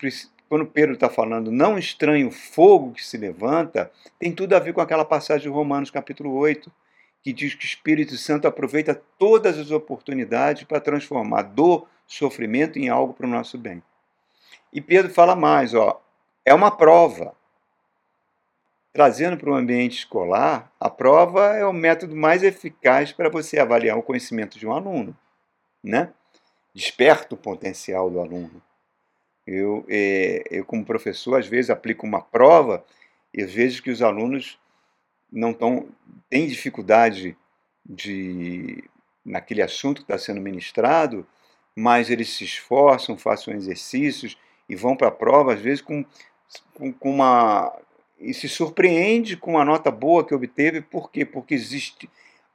quando 0.49 0.67
Pedro 0.67 0.95
está 0.95 1.09
falando 1.09 1.53
não 1.53 1.79
estranho 1.79 2.29
o 2.29 2.33
fogo 2.33 2.93
que 2.93 3.05
se 3.05 3.17
levanta, 3.17 3.91
tem 4.19 4.33
tudo 4.33 4.55
a 4.55 4.59
ver 4.59 4.73
com 4.73 4.81
aquela 4.81 5.05
passagem 5.05 5.43
de 5.43 5.55
Romanos 5.55 5.91
capítulo 5.91 6.35
8, 6.35 6.73
que 7.23 7.33
diz 7.33 7.55
que 7.55 7.65
o 7.65 7.67
Espírito 7.67 8.17
Santo 8.17 8.49
aproveita 8.49 9.01
todas 9.19 9.59
as 9.59 9.71
oportunidades 9.71 10.65
para 10.65 10.81
transformar 10.81 11.43
dor, 11.43 11.87
sofrimento 12.07 12.79
em 12.79 12.89
algo 12.89 13.13
para 13.13 13.27
o 13.27 13.31
nosso 13.31 13.57
bem. 13.57 13.83
E 14.73 14.81
Pedro 14.81 15.13
fala 15.13 15.37
mais, 15.37 15.75
ó, 15.75 16.03
é 16.45 16.55
uma 16.55 16.71
prova. 16.71 17.35
Trazendo 18.93 19.37
para 19.37 19.51
o 19.51 19.55
ambiente 19.55 19.99
escolar, 19.99 20.73
a 20.81 20.91
prova 20.91 21.55
é 21.57 21.65
o 21.65 21.73
método 21.73 22.17
mais 22.17 22.43
eficaz 22.43 23.13
para 23.13 23.29
você 23.29 23.59
avaliar 23.59 23.97
o 23.97 24.03
conhecimento 24.03 24.59
de 24.59 24.67
um 24.67 24.73
aluno, 24.73 25.17
né? 25.83 26.13
desperta 26.75 27.35
o 27.35 27.39
potencial 27.39 28.11
do 28.11 28.21
aluno. 28.21 28.63
Eu, 29.47 29.85
é, 29.89 30.45
eu, 30.51 30.65
como 30.65 30.85
professor, 30.85 31.39
às 31.39 31.47
vezes 31.47 31.71
aplico 31.71 32.07
uma 32.07 32.21
prova 32.21 32.85
e 33.33 33.45
vejo 33.45 33.83
que 33.83 33.91
os 33.91 34.03
alunos 34.03 34.59
não 35.31 35.53
tão, 35.53 35.89
têm 36.29 36.47
dificuldade 36.47 37.37
de, 37.85 38.83
naquele 39.25 39.63
assunto 39.63 39.99
que 39.99 40.05
está 40.05 40.19
sendo 40.19 40.41
ministrado, 40.41 41.27
mas 41.75 42.11
eles 42.11 42.31
se 42.31 42.45
esforçam, 42.45 43.17
façam 43.17 43.55
exercícios 43.55 44.37
e 44.69 44.77
vão 44.77 44.97
para 44.97 45.09
a 45.09 45.13
prova, 45.13 45.55
às 45.55 45.61
vezes, 45.61 45.81
com, 45.81 46.05
com, 46.75 47.11
uma. 47.11 47.73
e 48.19 48.33
se 48.35 48.49
surpreende 48.49 49.37
com 49.37 49.59
a 49.59 49.65
nota 49.65 49.91
boa 49.91 50.27
que 50.27 50.35
obteve, 50.35 50.81
por 50.81 51.11
quê? 51.11 51.25
Porque 51.25 51.55
existe 51.55 52.09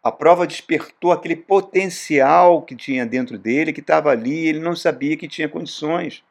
a 0.06 0.12
prova 0.12 0.46
despertou 0.46 1.12
aquele 1.12 1.36
potencial 1.36 2.62
que 2.62 2.76
tinha 2.76 3.08
dentro 3.08 3.40
dele, 3.40 3.74
que 3.74 3.80
estava 3.80 4.12
ali, 4.12 4.46
ele 4.46 4.60
não 4.60 4.76
sabia 4.76 5.18
que 5.18 5.28
tinha 5.28 5.50
condições. 5.50 6.24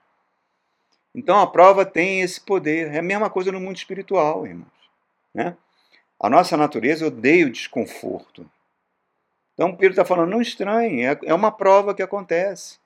Então 1.12 1.40
a 1.40 1.46
prova 1.48 1.84
tem 1.84 2.20
esse 2.20 2.40
poder. 2.40 2.94
É 2.94 3.00
a 3.00 3.02
mesma 3.02 3.28
coisa 3.28 3.50
no 3.50 3.58
mundo 3.58 3.76
espiritual, 3.76 4.46
irmãos. 4.46 4.68
Né? 5.34 5.56
A 6.20 6.30
nossa 6.30 6.56
natureza 6.56 7.08
odeia 7.08 7.46
o 7.46 7.50
desconforto. 7.50 8.48
Então 9.54 9.74
Pedro 9.74 9.94
está 9.94 10.04
falando, 10.04 10.30
não 10.30 10.40
estranhe, 10.40 11.04
é, 11.04 11.18
é 11.24 11.34
uma 11.34 11.50
prova 11.50 11.96
que 11.96 12.02
acontece. 12.02 12.78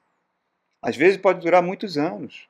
Às 0.80 0.96
vezes 0.96 1.20
pode 1.20 1.40
durar 1.40 1.62
muitos 1.62 1.98
anos. 1.98 2.48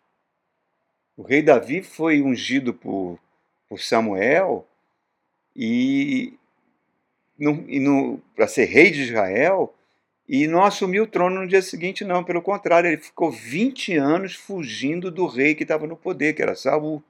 O 1.19 1.25
rei 1.25 1.43
Davi 1.43 1.83
foi 1.83 2.23
ungido 2.23 2.73
por, 2.73 3.19
por 3.69 3.81
Samuel 3.81 4.65
e 5.55 6.39
para 8.37 8.47
ser 8.47 8.67
rei 8.67 8.93
de 8.93 9.03
Israel 9.03 9.75
e 10.29 10.47
não 10.47 10.63
assumiu 10.63 11.03
o 11.03 11.09
trono 11.09 11.41
no 11.41 11.49
dia 11.49 11.61
seguinte, 11.61 12.05
não. 12.05 12.23
Pelo 12.23 12.41
contrário, 12.41 12.89
ele 12.89 13.03
ficou 13.03 13.33
20 13.33 13.97
anos 13.97 14.37
fugindo 14.37 15.11
do 15.11 15.27
rei 15.27 15.57
que 15.57 15.65
estava 15.65 15.89
no 15.89 15.97
poder, 15.97 16.35
que 16.35 16.43
era 16.43 16.55
Saul. 16.55 17.03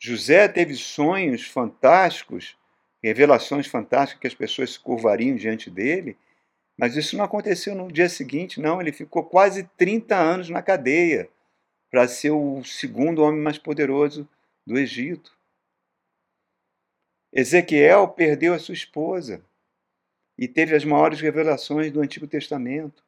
José 0.00 0.46
teve 0.46 0.76
sonhos 0.76 1.48
fantásticos, 1.48 2.56
revelações 3.02 3.66
fantásticas 3.66 4.20
que 4.20 4.26
as 4.28 4.34
pessoas 4.34 4.74
se 4.74 4.78
curvariam 4.78 5.34
diante 5.34 5.68
dele, 5.68 6.16
mas 6.78 6.94
isso 6.96 7.16
não 7.16 7.24
aconteceu 7.24 7.74
no 7.74 7.90
dia 7.90 8.08
seguinte, 8.08 8.60
não. 8.60 8.80
Ele 8.80 8.92
ficou 8.92 9.24
quase 9.24 9.68
30 9.76 10.14
anos 10.14 10.48
na 10.48 10.62
cadeia 10.62 11.28
para 11.90 12.06
ser 12.06 12.30
o 12.30 12.62
segundo 12.64 13.22
homem 13.22 13.40
mais 13.40 13.58
poderoso 13.58 14.28
do 14.66 14.78
Egito. 14.78 15.36
Ezequiel 17.32 18.08
perdeu 18.08 18.54
a 18.54 18.58
sua 18.58 18.74
esposa 18.74 19.44
e 20.38 20.48
teve 20.48 20.74
as 20.74 20.84
maiores 20.84 21.20
revelações 21.20 21.90
do 21.90 22.00
Antigo 22.00 22.26
Testamento. 22.26 23.02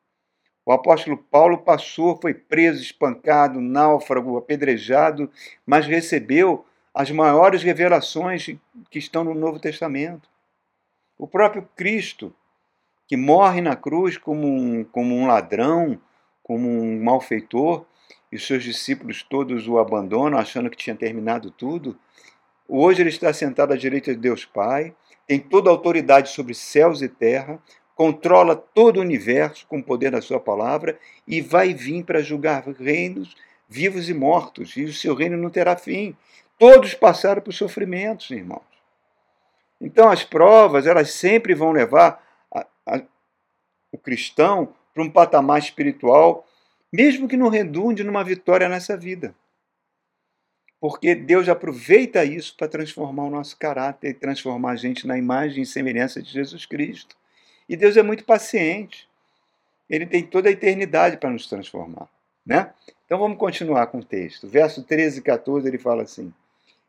O 0.64 0.72
apóstolo 0.72 1.16
Paulo 1.16 1.58
passou, 1.58 2.16
foi 2.20 2.34
preso, 2.34 2.82
espancado, 2.82 3.60
náufrago, 3.60 4.36
apedrejado, 4.36 5.30
mas 5.66 5.86
recebeu 5.86 6.64
as 6.94 7.10
maiores 7.10 7.62
revelações 7.62 8.46
que 8.90 8.98
estão 8.98 9.24
no 9.24 9.34
Novo 9.34 9.58
Testamento. 9.58 10.28
O 11.18 11.26
próprio 11.26 11.68
Cristo, 11.74 12.34
que 13.08 13.16
morre 13.16 13.60
na 13.60 13.74
cruz 13.74 14.16
como 14.16 14.46
um, 14.46 14.84
como 14.84 15.16
um 15.16 15.26
ladrão, 15.26 16.00
como 16.42 16.68
um 16.68 17.02
malfeitor, 17.02 17.84
e 18.32 18.38
seus 18.38 18.64
discípulos 18.64 19.22
todos 19.22 19.68
o 19.68 19.78
abandonam, 19.78 20.38
achando 20.38 20.70
que 20.70 20.76
tinha 20.76 20.96
terminado 20.96 21.50
tudo, 21.50 21.96
Hoje 22.74 23.02
ele 23.02 23.10
está 23.10 23.30
sentado 23.34 23.74
à 23.74 23.76
direita 23.76 24.14
de 24.14 24.20
Deus 24.20 24.46
Pai, 24.46 24.94
tem 25.26 25.38
toda 25.38 25.68
a 25.68 25.72
autoridade 25.72 26.30
sobre 26.30 26.54
céus 26.54 27.02
e 27.02 27.08
terra, 27.08 27.62
controla 27.94 28.56
todo 28.56 28.96
o 28.96 29.02
universo 29.02 29.66
com 29.66 29.78
o 29.78 29.82
poder 29.82 30.10
da 30.10 30.22
sua 30.22 30.40
palavra 30.40 30.98
e 31.26 31.42
vai 31.42 31.74
vir 31.74 32.02
para 32.02 32.22
julgar 32.22 32.66
reinos 32.66 33.36
vivos 33.68 34.08
e 34.08 34.14
mortos, 34.14 34.74
e 34.76 34.84
o 34.84 34.92
seu 34.92 35.14
reino 35.14 35.36
não 35.36 35.50
terá 35.50 35.76
fim. 35.76 36.16
Todos 36.58 36.94
passaram 36.94 37.42
por 37.42 37.52
sofrimentos, 37.52 38.30
irmãos. 38.30 38.62
Então 39.78 40.10
as 40.10 40.24
provas, 40.24 40.86
elas 40.86 41.10
sempre 41.10 41.54
vão 41.54 41.72
levar 41.72 42.24
a, 42.50 42.66
a, 42.86 43.02
o 43.92 43.98
cristão 43.98 44.74
para 44.94 45.02
um 45.02 45.10
patamar 45.10 45.58
espiritual, 45.58 46.46
mesmo 46.92 47.26
que 47.26 47.36
não 47.36 47.48
redunde 47.48 48.04
numa 48.04 48.22
vitória 48.22 48.68
nessa 48.68 48.96
vida 48.96 49.34
porque 50.82 51.14
Deus 51.14 51.48
aproveita 51.48 52.24
isso 52.24 52.56
para 52.56 52.66
transformar 52.66 53.22
o 53.26 53.30
nosso 53.30 53.56
caráter 53.56 54.10
e 54.10 54.14
transformar 54.14 54.72
a 54.72 54.76
gente 54.76 55.06
na 55.06 55.16
imagem 55.16 55.62
e 55.62 55.66
semelhança 55.66 56.20
de 56.20 56.28
Jesus 56.28 56.66
Cristo. 56.66 57.16
E 57.68 57.76
Deus 57.76 57.96
é 57.96 58.02
muito 58.02 58.24
paciente. 58.24 59.08
Ele 59.88 60.04
tem 60.06 60.24
toda 60.24 60.48
a 60.48 60.52
eternidade 60.52 61.18
para 61.18 61.30
nos 61.30 61.48
transformar. 61.48 62.08
Né? 62.44 62.72
Então 63.06 63.16
vamos 63.16 63.38
continuar 63.38 63.86
com 63.86 63.98
o 63.98 64.04
texto. 64.04 64.48
Verso 64.48 64.82
13 64.82 65.20
e 65.20 65.22
14 65.22 65.68
ele 65.68 65.78
fala 65.78 66.02
assim: 66.02 66.34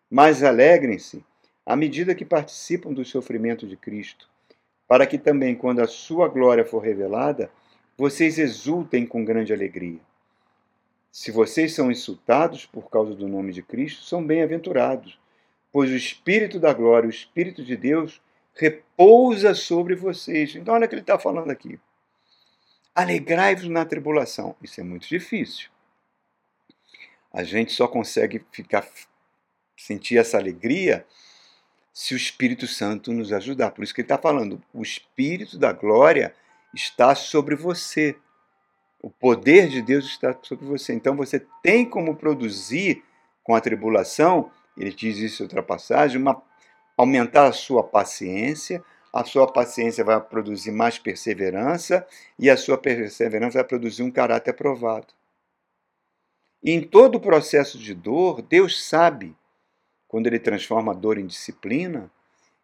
Mas 0.10 0.42
alegrem-se 0.42 1.24
à 1.64 1.76
medida 1.76 2.16
que 2.16 2.26
participam 2.26 2.92
do 2.92 3.06
sofrimento 3.06 3.68
de 3.68 3.78
Cristo, 3.78 4.28
para 4.88 5.06
que 5.06 5.20
também, 5.20 5.54
quando 5.54 5.82
a 5.82 5.88
sua 5.88 6.28
glória 6.28 6.66
for 6.66 6.80
revelada, 6.80 7.52
vocês 7.98 8.40
exultem 8.40 9.06
com 9.06 9.24
grande 9.24 9.54
alegria. 9.54 10.00
Se 11.12 11.32
vocês 11.32 11.74
são 11.74 11.92
insultados 11.92 12.66
por 12.66 12.90
causa 12.90 13.14
do 13.14 13.28
nome 13.28 13.54
de 13.54 13.62
Cristo, 13.62 14.04
são 14.04 14.26
bem-aventurados, 14.26 15.20
pois 15.72 15.92
o 15.92 15.96
Espírito 15.96 16.60
da 16.60 16.74
glória, 16.74 17.08
o 17.08 17.12
Espírito 17.12 17.64
de 17.64 17.78
Deus, 17.78 18.22
repousa 18.56 19.54
sobre 19.54 19.96
vocês. 19.96 20.56
Então, 20.56 20.74
olha 20.74 20.86
o 20.86 20.90
que 20.90 20.96
ele 20.96 21.02
está 21.02 21.20
falando 21.20 21.52
aqui. 21.52 21.80
Alegrai-vos 22.96 23.68
na 23.68 23.86
tribulação. 23.86 24.56
Isso 24.62 24.82
é 24.82 24.84
muito 24.84 25.08
difícil. 25.08 25.70
A 27.32 27.44
gente 27.44 27.74
só 27.74 27.88
consegue 27.88 28.44
ficar 28.52 28.88
sentir 29.78 30.18
essa 30.18 30.38
alegria 30.38 31.06
se 31.92 32.14
o 32.14 32.18
Espírito 32.18 32.68
Santo 32.68 33.12
nos 33.12 33.32
ajudar. 33.32 33.72
Por 33.72 33.84
isso 33.84 33.94
que 33.94 34.02
ele 34.02 34.06
está 34.06 34.18
falando, 34.18 34.62
o 34.74 34.82
Espírito 34.82 35.58
da 35.58 35.72
glória 35.72 36.36
está 36.74 37.16
sobre 37.16 37.56
você. 37.56 38.16
O 39.02 39.10
poder 39.10 39.68
de 39.68 39.82
Deus 39.82 40.06
está 40.06 40.38
sobre 40.42 40.66
você. 40.66 40.94
Então 40.94 41.16
você 41.16 41.46
tem 41.62 41.88
como 41.88 42.16
produzir 42.16 43.04
com 43.44 43.54
a 43.54 43.62
tribulação, 43.62 44.50
ele 44.78 44.94
diz 44.94 45.18
isso 45.18 45.44
em 45.44 45.46
outra 45.46 45.62
passagem, 45.62 46.20
uma, 46.20 46.42
aumentar 46.98 47.48
a 47.48 47.52
sua 47.52 47.84
paciência, 47.84 48.84
a 49.12 49.24
sua 49.24 49.52
paciência 49.52 50.04
vai 50.04 50.20
produzir 50.20 50.72
mais 50.72 50.98
perseverança 50.98 52.08
e 52.40 52.50
a 52.50 52.58
sua 52.58 52.78
perseverança 52.78 53.60
vai 53.60 53.68
produzir 53.68 54.02
um 54.02 54.10
caráter 54.10 54.52
aprovado. 54.52 55.14
E 56.64 56.72
em 56.72 56.82
todo 56.82 57.16
o 57.16 57.22
processo 57.22 57.78
de 57.78 57.94
dor, 57.94 58.42
Deus 58.42 58.88
sabe, 58.88 59.36
quando 60.08 60.28
ele 60.28 60.40
transforma 60.40 60.94
a 60.94 60.96
dor 60.96 61.18
em 61.18 61.28
disciplina, 61.28 62.10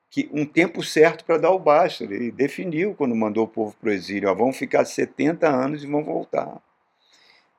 que 0.10 0.30
um 0.34 0.46
tempo 0.46 0.84
certo 0.84 1.24
para 1.24 1.38
dar 1.38 1.52
o 1.52 1.60
basta. 1.60 2.04
Ele 2.04 2.32
definiu 2.32 2.96
quando 2.96 3.16
mandou 3.16 3.46
o 3.46 3.48
povo 3.48 3.76
para 3.80 3.90
o 3.90 3.94
exílio: 3.94 4.30
ó, 4.30 4.34
vão 4.34 4.52
ficar 4.52 4.86
70 4.86 5.48
anos 5.48 5.84
e 5.84 5.88
vão 5.88 6.04
voltar. 6.04 6.62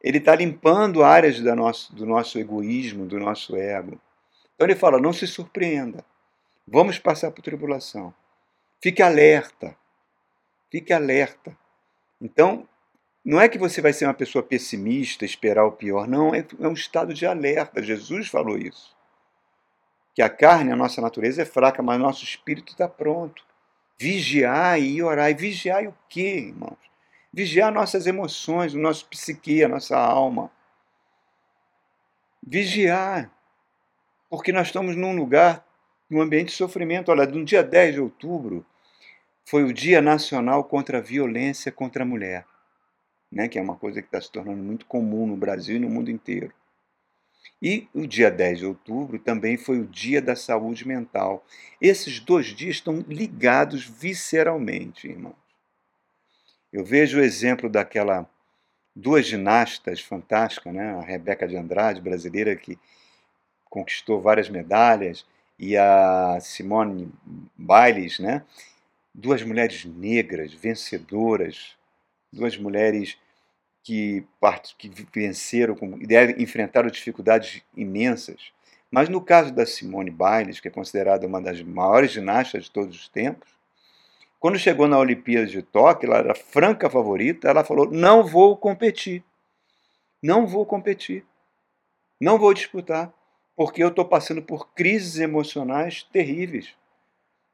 Ele 0.03 0.19
está 0.19 0.35
limpando 0.35 1.05
áreas 1.05 1.41
da 1.41 1.55
nosso, 1.55 1.95
do 1.95 2.07
nosso 2.07 2.39
egoísmo, 2.39 3.07
do 3.07 3.19
nosso 3.21 3.57
ego. 3.57 4.01
Então 4.55 4.67
ele 4.67 4.75
fala: 4.75 5.01
não 5.01 5.13
se 5.13 5.27
surpreenda, 5.27 6.05
vamos 6.67 6.99
passar 6.99 7.31
por 7.31 7.43
tribulação. 7.43 8.13
Fique 8.83 9.03
alerta, 9.03 9.77
fique 10.71 10.93
alerta. 10.93 11.57
Então, 12.21 12.67
não 13.25 13.41
é 13.41 13.49
que 13.49 13.59
você 13.59 13.81
vai 13.81 13.93
ser 13.93 14.07
uma 14.07 14.15
pessoa 14.15 14.43
pessimista, 14.43 15.25
esperar 15.25 15.65
o 15.67 15.73
pior, 15.73 16.09
não, 16.09 16.35
é, 16.35 16.45
é 16.59 16.69
um 16.69 16.73
estado 16.73 17.13
de 17.13 17.27
alerta. 17.27 17.83
Jesus 17.83 18.29
falou 18.29 18.59
isso 18.59 18.99
que 20.15 20.23
a 20.23 20.29
carne, 20.29 20.73
a 20.73 20.77
nossa 20.77 21.01
natureza 21.01 21.43
é 21.43 21.45
fraca, 21.45 21.83
mas 21.83 22.01
nosso 22.01 22.25
espírito 22.25 22.73
está 22.73 22.89
pronto. 22.89 23.45
Vigiar 23.99 24.81
e 24.81 25.03
orar. 25.03 25.31
E 25.31 25.35
vigiar 25.35 25.87
o 25.87 25.95
quê, 26.09 26.49
irmãos? 26.49 26.79
Vigiar 27.33 27.73
nossas 27.73 28.07
emoções, 28.07 28.75
o 28.75 28.79
nosso 28.79 29.07
psique, 29.07 29.63
a 29.63 29.69
nossa 29.69 29.97
alma. 29.97 30.51
Vigiar. 32.43 33.31
Porque 34.29 34.53
nós 34.53 34.69
estamos 34.69 34.97
num 34.97 35.15
lugar, 35.15 35.65
num 36.09 36.21
ambiente 36.21 36.49
de 36.49 36.55
sofrimento. 36.55 37.11
Olha, 37.11 37.27
no 37.27 37.45
dia 37.45 37.63
10 37.63 37.95
de 37.95 38.01
outubro 38.01 38.67
foi 39.45 39.65
o 39.65 39.73
Dia 39.73 40.01
Nacional 40.01 40.65
contra 40.65 40.99
a 40.99 41.01
Violência 41.01 41.73
contra 41.73 42.05
a 42.05 42.07
Mulher, 42.07 42.47
né? 43.31 43.49
que 43.49 43.59
é 43.59 43.63
uma 43.63 43.75
coisa 43.75 44.01
que 44.01 44.07
está 44.07 44.21
se 44.21 44.31
tornando 44.31 44.63
muito 44.63 44.87
comum 44.87 45.27
no 45.27 45.37
Brasil 45.37 45.77
e 45.77 45.81
no 45.81 45.91
mundo 45.91 46.09
inteiro. 46.09 46.53
E 47.63 47.89
o 47.93 48.07
dia 48.07 48.31
10 48.31 48.59
de 48.59 48.67
outubro 48.67 49.19
também 49.19 49.57
foi 49.57 49.81
o 49.81 49.87
Dia 49.87 50.23
da 50.23 50.35
Saúde 50.35 50.87
Mental. 50.87 51.45
Esses 51.81 52.19
dois 52.19 52.47
dias 52.47 52.77
estão 52.77 53.05
ligados 53.07 53.85
visceralmente, 53.85 55.09
irmãos. 55.09 55.37
Eu 56.73 56.85
vejo 56.85 57.19
o 57.19 57.23
exemplo 57.23 57.69
daquela 57.69 58.29
duas 58.95 59.27
ginastas 59.27 60.01
fantásticas, 60.01 60.73
né? 60.73 60.95
a 60.95 61.01
Rebeca 61.01 61.47
de 61.47 61.57
Andrade, 61.57 62.01
brasileira, 62.01 62.57
que 62.57 62.79
conquistou 63.69 64.21
várias 64.21 64.49
medalhas, 64.49 65.25
e 65.59 65.77
a 65.77 66.39
Simone 66.41 67.13
Biles, 67.57 68.19
né? 68.19 68.43
duas 69.15 69.43
mulheres 69.43 69.85
negras, 69.85 70.53
vencedoras, 70.55 71.77
duas 72.33 72.57
mulheres 72.57 73.19
que, 73.83 74.25
que 74.79 74.91
venceram 75.13 75.77
e 76.01 76.07
devem 76.07 76.43
enfrentar 76.43 76.89
dificuldades 76.91 77.63
imensas. 77.77 78.53
Mas 78.91 79.09
no 79.09 79.21
caso 79.21 79.53
da 79.53 79.65
Simone 79.65 80.11
Biles, 80.11 80.61
que 80.61 80.69
é 80.69 80.71
considerada 80.71 81.27
uma 81.27 81.41
das 81.41 81.63
maiores 81.63 82.11
ginastas 82.11 82.65
de 82.65 82.71
todos 82.71 82.97
os 82.97 83.09
tempos, 83.09 83.49
quando 84.41 84.59
chegou 84.59 84.89
na 84.89 84.99
Olimpíada 84.99 85.47
de 85.47 85.63
Tóquio, 85.63 86.09
ela 86.09 86.19
era 86.19 86.35
franca 86.35 86.89
favorita, 86.89 87.49
ela 87.49 87.63
falou: 87.63 87.91
não 87.91 88.25
vou 88.25 88.57
competir. 88.57 89.23
Não 90.23 90.47
vou 90.47 90.67
competir. 90.67 91.25
Não 92.19 92.39
vou 92.39 92.53
disputar. 92.53 93.13
Porque 93.55 93.83
eu 93.83 93.89
estou 93.89 94.05
passando 94.05 94.43
por 94.43 94.73
crises 94.73 95.19
emocionais 95.19 96.03
terríveis. 96.05 96.75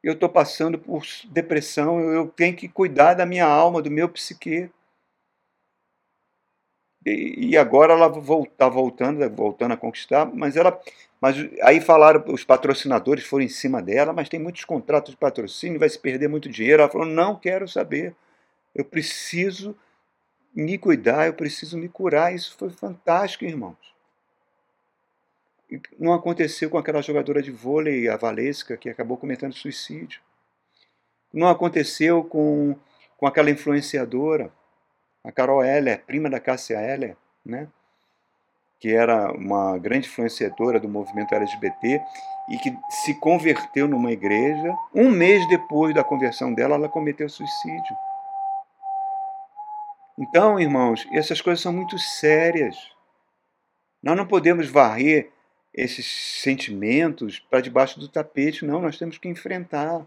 Eu 0.01 0.13
estou 0.13 0.29
passando 0.29 0.79
por 0.79 1.03
depressão. 1.25 1.99
Eu 1.99 2.27
tenho 2.27 2.55
que 2.55 2.69
cuidar 2.69 3.13
da 3.13 3.25
minha 3.25 3.45
alma, 3.45 3.81
do 3.81 3.91
meu 3.91 4.07
psique 4.07 4.69
e, 7.07 7.57
agora 7.57 7.93
ela 7.93 8.07
está 8.43 8.67
voltando, 8.67 9.29
voltando 9.29 9.73
a 9.73 9.77
conquistar, 9.77 10.25
mas 10.25 10.55
ela. 10.57 10.79
Mas 11.19 11.35
aí 11.63 11.81
falaram, 11.81 12.23
os 12.27 12.43
patrocinadores 12.43 13.25
foram 13.25 13.43
em 13.43 13.49
cima 13.49 13.81
dela, 13.81 14.13
mas 14.13 14.29
tem 14.29 14.39
muitos 14.39 14.65
contratos 14.65 15.11
de 15.11 15.17
patrocínio, 15.17 15.79
vai 15.79 15.89
se 15.89 15.97
perder 15.97 16.27
muito 16.27 16.49
dinheiro. 16.49 16.81
Ela 16.81 16.91
falou: 16.91 17.07
não 17.07 17.35
quero 17.35 17.67
saber. 17.67 18.15
Eu 18.75 18.85
preciso 18.85 19.75
me 20.53 20.77
cuidar, 20.77 21.27
eu 21.27 21.33
preciso 21.33 21.77
me 21.77 21.89
curar. 21.89 22.35
Isso 22.35 22.55
foi 22.57 22.69
fantástico, 22.69 23.45
irmãos. 23.45 23.77
Não 25.99 26.13
aconteceu 26.13 26.69
com 26.69 26.77
aquela 26.77 27.01
jogadora 27.01 27.41
de 27.41 27.51
vôlei, 27.51 28.07
a 28.07 28.17
Valesca, 28.17 28.77
que 28.77 28.89
acabou 28.89 29.17
cometendo 29.17 29.53
suicídio. 29.53 30.21
Não 31.33 31.47
aconteceu 31.47 32.23
com, 32.23 32.75
com 33.17 33.27
aquela 33.27 33.49
influenciadora 33.49 34.51
a 35.23 35.31
Carol 35.31 35.63
Heller, 35.63 36.03
prima 36.05 36.29
da 36.29 36.39
Cássia 36.39 36.79
Heller, 36.79 37.15
né? 37.45 37.67
que 38.79 38.93
era 38.93 39.31
uma 39.31 39.77
grande 39.77 40.07
influenciadora 40.07 40.79
do 40.79 40.87
movimento 40.87 41.33
LGBT 41.33 42.01
e 42.49 42.57
que 42.57 42.77
se 42.89 43.13
converteu 43.15 43.87
numa 43.87 44.11
igreja. 44.11 44.75
Um 44.93 45.09
mês 45.09 45.47
depois 45.49 45.95
da 45.95 46.03
conversão 46.03 46.53
dela, 46.53 46.75
ela 46.75 46.89
cometeu 46.89 47.27
suicídio. 47.27 47.95
Então, 50.17 50.59
irmãos, 50.59 51.07
essas 51.11 51.41
coisas 51.41 51.61
são 51.61 51.73
muito 51.73 51.97
sérias. 51.97 52.75
Nós 54.01 54.15
não 54.15 54.25
podemos 54.25 54.69
varrer 54.69 55.31
esses 55.73 56.07
sentimentos 56.41 57.39
para 57.39 57.61
debaixo 57.61 57.99
do 57.99 58.07
tapete, 58.07 58.65
não, 58.65 58.81
nós 58.81 58.97
temos 58.97 59.17
que 59.19 59.27
enfrentar 59.27 60.03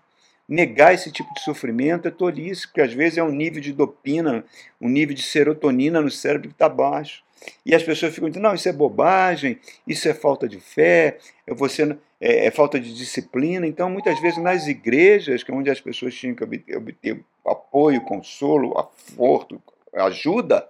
negar 0.51 0.93
esse 0.93 1.13
tipo 1.13 1.33
de 1.33 1.41
sofrimento 1.43 2.09
é 2.09 2.11
tolice, 2.11 2.67
porque 2.67 2.81
às 2.81 2.93
vezes 2.93 3.19
é 3.19 3.23
um 3.23 3.31
nível 3.31 3.61
de 3.63 3.73
dopina, 3.73 4.45
um 4.81 4.89
nível 4.89 5.15
de 5.15 5.23
serotonina 5.23 6.01
no 6.01 6.11
cérebro 6.11 6.49
que 6.49 6.55
está 6.55 6.69
baixo. 6.69 7.23
E 7.65 7.73
as 7.73 7.85
pessoas 7.85 8.13
ficam 8.13 8.29
dizendo, 8.29 8.43
não, 8.43 8.55
isso 8.55 8.69
é 8.69 8.73
bobagem, 8.73 9.61
isso 9.87 10.09
é 10.09 10.13
falta 10.13 10.49
de 10.49 10.59
fé, 10.59 11.19
é 11.47 11.55
você, 11.55 11.97
é, 12.21 12.47
é 12.47 12.51
falta 12.51 12.81
de 12.81 12.93
disciplina. 12.93 13.65
Então, 13.65 13.89
muitas 13.89 14.21
vezes 14.21 14.43
nas 14.43 14.67
igrejas, 14.67 15.45
que 15.45 15.53
é 15.53 15.55
onde 15.55 15.71
as 15.71 15.81
pessoas 15.81 16.15
tinham 16.15 16.35
que 16.35 16.43
obter, 16.43 16.77
obter 16.77 17.25
apoio, 17.47 18.01
consolo, 18.01 18.77
aforto, 18.77 19.63
ajuda, 19.95 20.69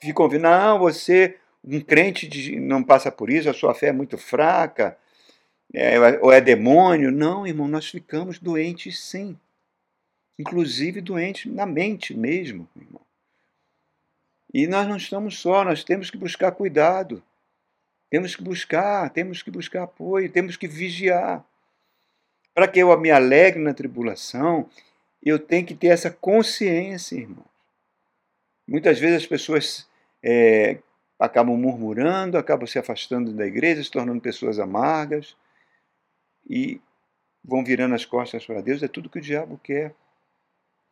ficam 0.00 0.26
ouvindo, 0.26 0.42
não, 0.42 0.78
você, 0.78 1.36
um 1.64 1.80
crente 1.80 2.28
de, 2.28 2.60
não 2.60 2.84
passa 2.84 3.10
por 3.10 3.30
isso, 3.30 3.48
a 3.48 3.54
sua 3.54 3.74
fé 3.74 3.88
é 3.88 3.92
muito 3.92 4.18
fraca, 4.18 4.96
é, 5.74 5.98
ou 6.20 6.32
é 6.32 6.40
demônio. 6.40 7.10
Não, 7.10 7.46
irmão, 7.46 7.66
nós 7.66 7.88
ficamos 7.88 8.38
doentes 8.38 9.00
sim. 9.00 9.36
Inclusive 10.38 11.00
doentes 11.00 11.52
na 11.52 11.66
mente 11.66 12.14
mesmo, 12.16 12.68
irmão. 12.76 13.00
E 14.52 14.66
nós 14.68 14.86
não 14.86 14.96
estamos 14.96 15.38
só, 15.38 15.64
nós 15.64 15.82
temos 15.82 16.10
que 16.10 16.16
buscar 16.16 16.52
cuidado. 16.52 17.22
Temos 18.08 18.36
que 18.36 18.42
buscar, 18.42 19.10
temos 19.10 19.42
que 19.42 19.50
buscar 19.50 19.82
apoio, 19.82 20.30
temos 20.30 20.56
que 20.56 20.68
vigiar. 20.68 21.44
Para 22.54 22.68
que 22.68 22.78
eu 22.78 22.96
me 23.00 23.10
alegre 23.10 23.60
na 23.60 23.74
tribulação, 23.74 24.68
eu 25.20 25.40
tenho 25.40 25.66
que 25.66 25.74
ter 25.74 25.88
essa 25.88 26.10
consciência, 26.10 27.16
irmão. 27.16 27.44
Muitas 28.66 29.00
vezes 29.00 29.22
as 29.22 29.26
pessoas 29.26 29.88
é, 30.22 30.78
acabam 31.18 31.56
murmurando, 31.56 32.38
acabam 32.38 32.66
se 32.66 32.78
afastando 32.78 33.32
da 33.32 33.44
igreja, 33.44 33.82
se 33.82 33.90
tornando 33.90 34.20
pessoas 34.20 34.60
amargas 34.60 35.36
e 36.48 36.80
vão 37.42 37.64
virando 37.64 37.94
as 37.94 38.04
costas 38.04 38.44
para 38.46 38.60
Deus, 38.60 38.82
é 38.82 38.88
tudo 38.88 39.10
que 39.10 39.18
o 39.18 39.22
diabo 39.22 39.58
quer. 39.62 39.94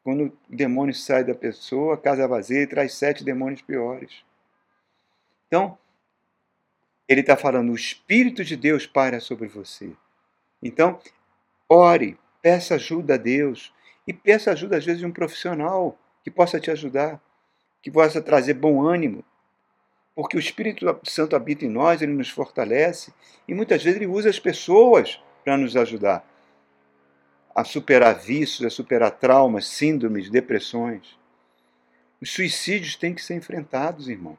Quando 0.05 0.27
o 0.27 0.33
demônio 0.49 0.95
sai 0.95 1.25
da 1.25 1.35
pessoa, 1.35 1.95
a 1.95 1.99
casa 1.99 2.27
vazia 2.27 2.63
e 2.63 2.67
traz 2.67 2.95
sete 2.95 3.23
demônios 3.25 3.63
piores. 3.63 4.25
Então, 5.47 5.79
ele 7.09 7.21
está 7.21 7.37
falando, 7.37 7.71
o 7.71 7.77
Espírito 7.77 8.45
de 8.45 8.57
Deus 8.57 8.87
para 8.87 9.21
sobre 9.21 9.49
você. 9.49 9.93
Então, 10.63 10.99
ore, 11.69 12.19
peça 12.41 12.75
ajuda 12.75 13.15
a 13.15 13.19
Deus 13.19 13.73
e 14.07 14.13
peça 14.13 14.51
ajuda, 14.53 14.77
às 14.77 14.85
vezes, 14.85 15.01
de 15.01 15.07
um 15.07 15.13
profissional 15.13 15.99
que 16.25 16.31
possa 16.31 16.59
te 16.59 16.71
ajudar, 16.71 17.21
que 17.81 17.91
possa 17.91 18.21
trazer 18.21 18.55
bom 18.55 18.83
ânimo. 18.83 19.25
Porque 20.15 20.37
o 20.37 20.41
Espírito 20.41 20.99
Santo 21.05 21.37
habita 21.37 21.65
em 21.65 21.69
nós, 21.69 22.03
ele 22.03 22.13
nos 22.13 22.29
fortalece 22.29 23.13
e 23.47 23.55
muitas 23.55 23.83
vezes 23.83 24.01
ele 24.01 24.07
usa 24.11 24.29
as 24.29 24.39
pessoas 24.39 25.21
para 25.45 25.57
nos 25.57 25.77
ajudar 25.77 26.25
a 27.55 27.65
superar 27.65 28.19
vícios, 28.19 28.65
a 28.67 28.71
superar 28.71 29.11
traumas, 29.13 29.67
síndromes, 29.67 30.31
depressões. 30.31 31.19
Os 32.21 32.31
suicídios 32.33 32.97
têm 32.97 33.15
que 33.15 33.23
ser 33.23 33.35
enfrentados, 33.35 34.09
irmãos. 34.09 34.39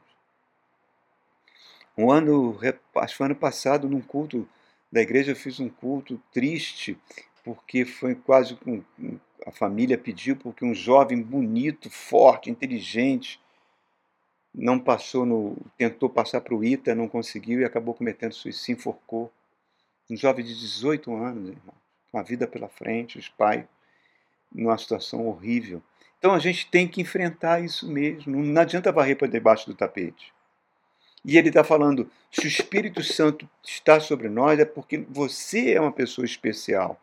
Um 1.96 2.10
ano, 2.10 2.58
acho 2.96 3.12
que 3.12 3.18
foi 3.18 3.26
ano 3.26 3.36
passado, 3.36 3.88
num 3.88 4.00
culto 4.00 4.48
da 4.90 5.00
igreja, 5.00 5.32
eu 5.32 5.36
fiz 5.36 5.60
um 5.60 5.68
culto 5.68 6.20
triste, 6.32 6.98
porque 7.44 7.84
foi 7.84 8.14
quase 8.14 8.56
com. 8.56 8.82
A 9.46 9.52
família 9.52 9.98
pediu, 9.98 10.36
porque 10.36 10.64
um 10.64 10.74
jovem 10.74 11.20
bonito, 11.20 11.90
forte, 11.90 12.50
inteligente, 12.50 13.38
não 14.54 14.80
passou 14.80 15.26
no. 15.26 15.56
tentou 15.76 16.08
passar 16.08 16.40
para 16.40 16.54
o 16.54 16.64
ITA, 16.64 16.94
não 16.94 17.08
conseguiu 17.08 17.60
e 17.60 17.64
acabou 17.64 17.92
cometendo 17.92 18.32
suicídio, 18.32 18.64
se 18.64 18.72
enforcou. 18.72 19.30
Um 20.10 20.16
jovem 20.16 20.44
de 20.44 20.58
18 20.58 21.14
anos, 21.14 21.48
irmão, 21.48 21.74
com 22.10 22.18
a 22.18 22.22
vida 22.22 22.46
pela 22.46 22.68
frente, 22.68 23.18
os 23.18 23.28
pais 23.28 23.64
numa 24.52 24.78
situação 24.78 25.26
horrível. 25.26 25.82
Então 26.18 26.32
a 26.32 26.38
gente 26.38 26.70
tem 26.70 26.86
que 26.86 27.00
enfrentar 27.00 27.62
isso 27.62 27.90
mesmo. 27.90 28.42
Não 28.42 28.62
adianta 28.62 28.92
varrer 28.92 29.16
para 29.16 29.26
debaixo 29.28 29.66
do 29.66 29.74
tapete. 29.74 30.32
E 31.24 31.36
ele 31.38 31.48
está 31.48 31.64
falando: 31.64 32.10
se 32.30 32.46
o 32.46 32.48
Espírito 32.48 33.02
Santo 33.02 33.48
está 33.62 33.98
sobre 33.98 34.28
nós, 34.28 34.58
é 34.58 34.64
porque 34.64 34.98
você 35.08 35.72
é 35.72 35.80
uma 35.80 35.92
pessoa 35.92 36.24
especial. 36.24 37.00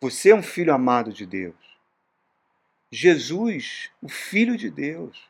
Você 0.00 0.30
é 0.30 0.34
um 0.34 0.42
filho 0.42 0.72
amado 0.72 1.12
de 1.12 1.24
Deus. 1.24 1.54
Jesus, 2.90 3.90
o 4.02 4.08
Filho 4.08 4.56
de 4.56 4.70
Deus, 4.70 5.28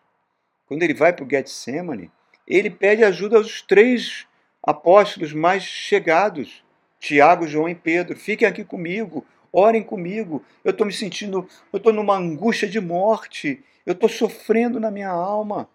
quando 0.66 0.82
ele 0.82 0.94
vai 0.94 1.12
para 1.12 1.24
o 1.24 1.30
Getsemane, 1.30 2.10
ele 2.46 2.68
pede 2.68 3.04
ajuda 3.04 3.36
aos 3.36 3.62
três 3.62 4.26
apóstolos 4.62 5.32
mais 5.32 5.62
chegados, 5.62 6.63
Tiago, 7.04 7.46
João 7.46 7.68
e 7.68 7.74
Pedro. 7.74 8.18
Fiquem 8.18 8.48
aqui 8.48 8.64
comigo, 8.64 9.26
orem 9.52 9.82
comigo. 9.82 10.42
Eu 10.64 10.70
estou 10.70 10.86
me 10.86 10.92
sentindo, 10.92 11.46
eu 11.70 11.76
estou 11.76 11.92
numa 11.92 12.16
angústia 12.16 12.66
de 12.66 12.80
morte, 12.80 13.62
eu 13.84 13.92
estou 13.92 14.08
sofrendo 14.08 14.80
na 14.80 14.90
minha 14.90 15.10
alma. 15.10 15.68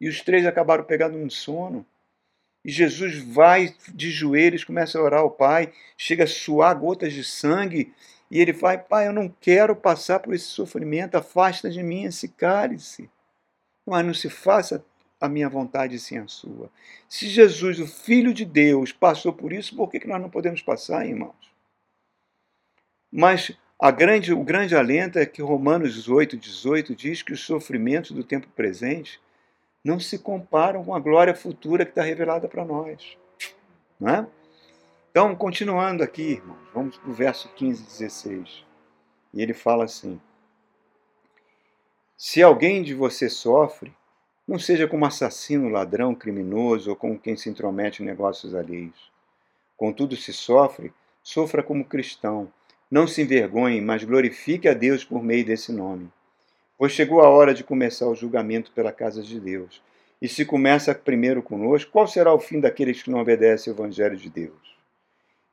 E 0.00 0.08
os 0.08 0.20
três 0.20 0.44
acabaram 0.44 0.82
pegando 0.82 1.16
um 1.16 1.30
sono. 1.30 1.86
E 2.64 2.72
Jesus 2.72 3.22
vai 3.22 3.72
de 3.94 4.10
joelhos, 4.10 4.64
começa 4.64 4.98
a 4.98 5.02
orar 5.02 5.20
ao 5.20 5.30
Pai, 5.30 5.72
chega 5.96 6.24
a 6.24 6.26
suar 6.26 6.76
gotas 6.76 7.12
de 7.12 7.22
sangue, 7.22 7.94
e 8.28 8.40
ele 8.40 8.52
vai: 8.52 8.78
Pai, 8.78 9.06
eu 9.06 9.12
não 9.12 9.32
quero 9.40 9.76
passar 9.76 10.18
por 10.18 10.34
esse 10.34 10.46
sofrimento, 10.46 11.14
afasta 11.14 11.70
de 11.70 11.84
mim 11.84 12.02
esse 12.02 12.26
cálice. 12.26 13.08
Mas 13.86 14.04
não 14.04 14.12
se 14.12 14.28
faça 14.28 14.84
a 15.20 15.28
minha 15.28 15.48
vontade 15.48 15.98
sim 15.98 16.18
a 16.18 16.28
sua. 16.28 16.70
Se 17.08 17.28
Jesus, 17.28 17.80
o 17.80 17.86
Filho 17.86 18.32
de 18.32 18.44
Deus, 18.44 18.92
passou 18.92 19.32
por 19.32 19.52
isso, 19.52 19.74
por 19.74 19.90
que 19.90 20.06
nós 20.06 20.20
não 20.20 20.30
podemos 20.30 20.62
passar, 20.62 21.06
irmãos? 21.06 21.52
Mas 23.10 23.56
grande, 23.96 24.32
o 24.32 24.44
grande 24.44 24.76
alento 24.76 25.18
é 25.18 25.26
que 25.26 25.42
Romanos 25.42 26.08
8, 26.08 26.36
18 26.36 26.94
diz 26.94 27.22
que 27.22 27.32
os 27.32 27.40
sofrimentos 27.40 28.10
do 28.10 28.22
tempo 28.22 28.48
presente 28.54 29.20
não 29.84 29.98
se 29.98 30.18
comparam 30.18 30.84
com 30.84 30.94
a 30.94 31.00
glória 31.00 31.34
futura 31.34 31.84
que 31.84 31.92
está 31.92 32.02
revelada 32.02 32.48
para 32.48 32.64
nós. 32.64 33.16
Não 33.98 34.08
é? 34.08 34.26
Então, 35.10 35.34
continuando 35.34 36.02
aqui, 36.02 36.32
irmãos, 36.32 36.58
vamos 36.72 36.96
para 36.98 37.10
o 37.10 37.12
verso 37.12 37.48
15 37.54 37.82
e 37.82 37.86
16. 37.86 38.64
E 39.34 39.42
ele 39.42 39.54
fala 39.54 39.84
assim: 39.84 40.20
Se 42.16 42.42
alguém 42.42 42.82
de 42.82 42.94
você 42.94 43.28
sofre, 43.28 43.92
não 44.48 44.58
seja 44.58 44.88
como 44.88 45.04
assassino, 45.04 45.68
ladrão, 45.68 46.14
criminoso 46.14 46.88
ou 46.88 46.96
como 46.96 47.18
quem 47.18 47.36
se 47.36 47.50
intromete 47.50 48.02
em 48.02 48.06
negócios 48.06 48.54
alheios. 48.54 49.12
Contudo, 49.76 50.16
se 50.16 50.32
sofre, 50.32 50.90
sofra 51.22 51.62
como 51.62 51.84
cristão. 51.84 52.50
Não 52.90 53.06
se 53.06 53.20
envergonhe, 53.20 53.82
mas 53.82 54.02
glorifique 54.02 54.66
a 54.66 54.72
Deus 54.72 55.04
por 55.04 55.22
meio 55.22 55.44
desse 55.44 55.70
nome. 55.70 56.10
Pois 56.78 56.92
chegou 56.92 57.20
a 57.20 57.28
hora 57.28 57.52
de 57.52 57.62
começar 57.62 58.06
o 58.06 58.14
julgamento 58.14 58.72
pela 58.72 58.90
casa 58.90 59.22
de 59.22 59.38
Deus. 59.38 59.82
E 60.20 60.26
se 60.26 60.46
começa 60.46 60.94
primeiro 60.94 61.42
conosco, 61.42 61.92
qual 61.92 62.08
será 62.08 62.32
o 62.32 62.40
fim 62.40 62.58
daqueles 62.58 63.02
que 63.02 63.10
não 63.10 63.20
obedecem 63.20 63.70
ao 63.70 63.78
Evangelho 63.78 64.16
de 64.16 64.30
Deus? 64.30 64.78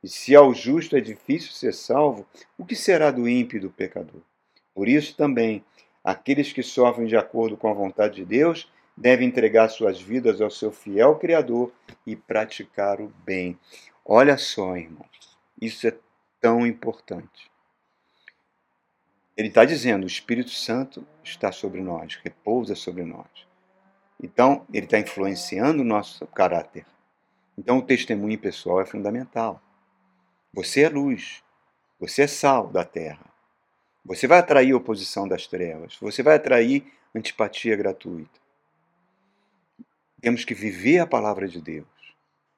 E 0.02 0.08
se 0.08 0.34
ao 0.34 0.54
justo 0.54 0.96
é 0.96 1.00
difícil 1.00 1.52
ser 1.52 1.74
salvo, 1.74 2.26
o 2.56 2.64
que 2.64 2.74
será 2.74 3.10
do 3.10 3.28
ímpio 3.28 3.58
e 3.58 3.60
do 3.60 3.70
pecador? 3.70 4.22
Por 4.74 4.88
isso 4.88 5.14
também, 5.14 5.62
aqueles 6.02 6.52
que 6.52 6.62
sofrem 6.62 7.06
de 7.06 7.16
acordo 7.16 7.56
com 7.56 7.68
a 7.68 7.74
vontade 7.74 8.16
de 8.16 8.24
Deus 8.24 8.68
devem 8.96 9.28
entregar 9.28 9.68
suas 9.68 10.00
vidas 10.00 10.40
ao 10.40 10.50
seu 10.50 10.72
fiel 10.72 11.16
Criador 11.16 11.72
e 12.06 12.16
praticar 12.16 13.00
o 13.00 13.12
bem. 13.24 13.58
Olha 14.04 14.38
só, 14.38 14.76
irmãos, 14.76 15.38
isso 15.60 15.86
é 15.86 15.94
tão 16.40 16.66
importante. 16.66 17.50
Ele 19.36 19.48
está 19.48 19.64
dizendo: 19.64 20.04
o 20.04 20.06
Espírito 20.06 20.50
Santo 20.50 21.06
está 21.22 21.52
sobre 21.52 21.82
nós, 21.82 22.18
repousa 22.24 22.74
sobre 22.74 23.04
nós. 23.04 23.46
Então, 24.22 24.66
ele 24.72 24.86
está 24.86 24.98
influenciando 24.98 25.82
o 25.82 25.84
nosso 25.84 26.26
caráter. 26.28 26.86
Então, 27.58 27.78
o 27.78 27.82
testemunho 27.82 28.38
pessoal 28.38 28.80
é 28.80 28.86
fundamental. 28.86 29.60
Você 30.54 30.82
é 30.82 30.88
luz, 30.88 31.42
você 32.00 32.22
é 32.22 32.26
sal 32.26 32.68
da 32.68 32.82
terra. 32.82 33.26
Você 34.04 34.26
vai 34.26 34.38
atrair 34.38 34.72
oposição 34.72 35.28
das 35.28 35.46
trevas, 35.46 35.98
você 36.00 36.22
vai 36.22 36.36
atrair 36.36 36.90
antipatia 37.14 37.76
gratuita. 37.76 38.45
Temos 40.26 40.44
que 40.44 40.54
viver 40.54 40.98
a 40.98 41.06
palavra 41.06 41.46
de 41.46 41.60
Deus, 41.60 41.86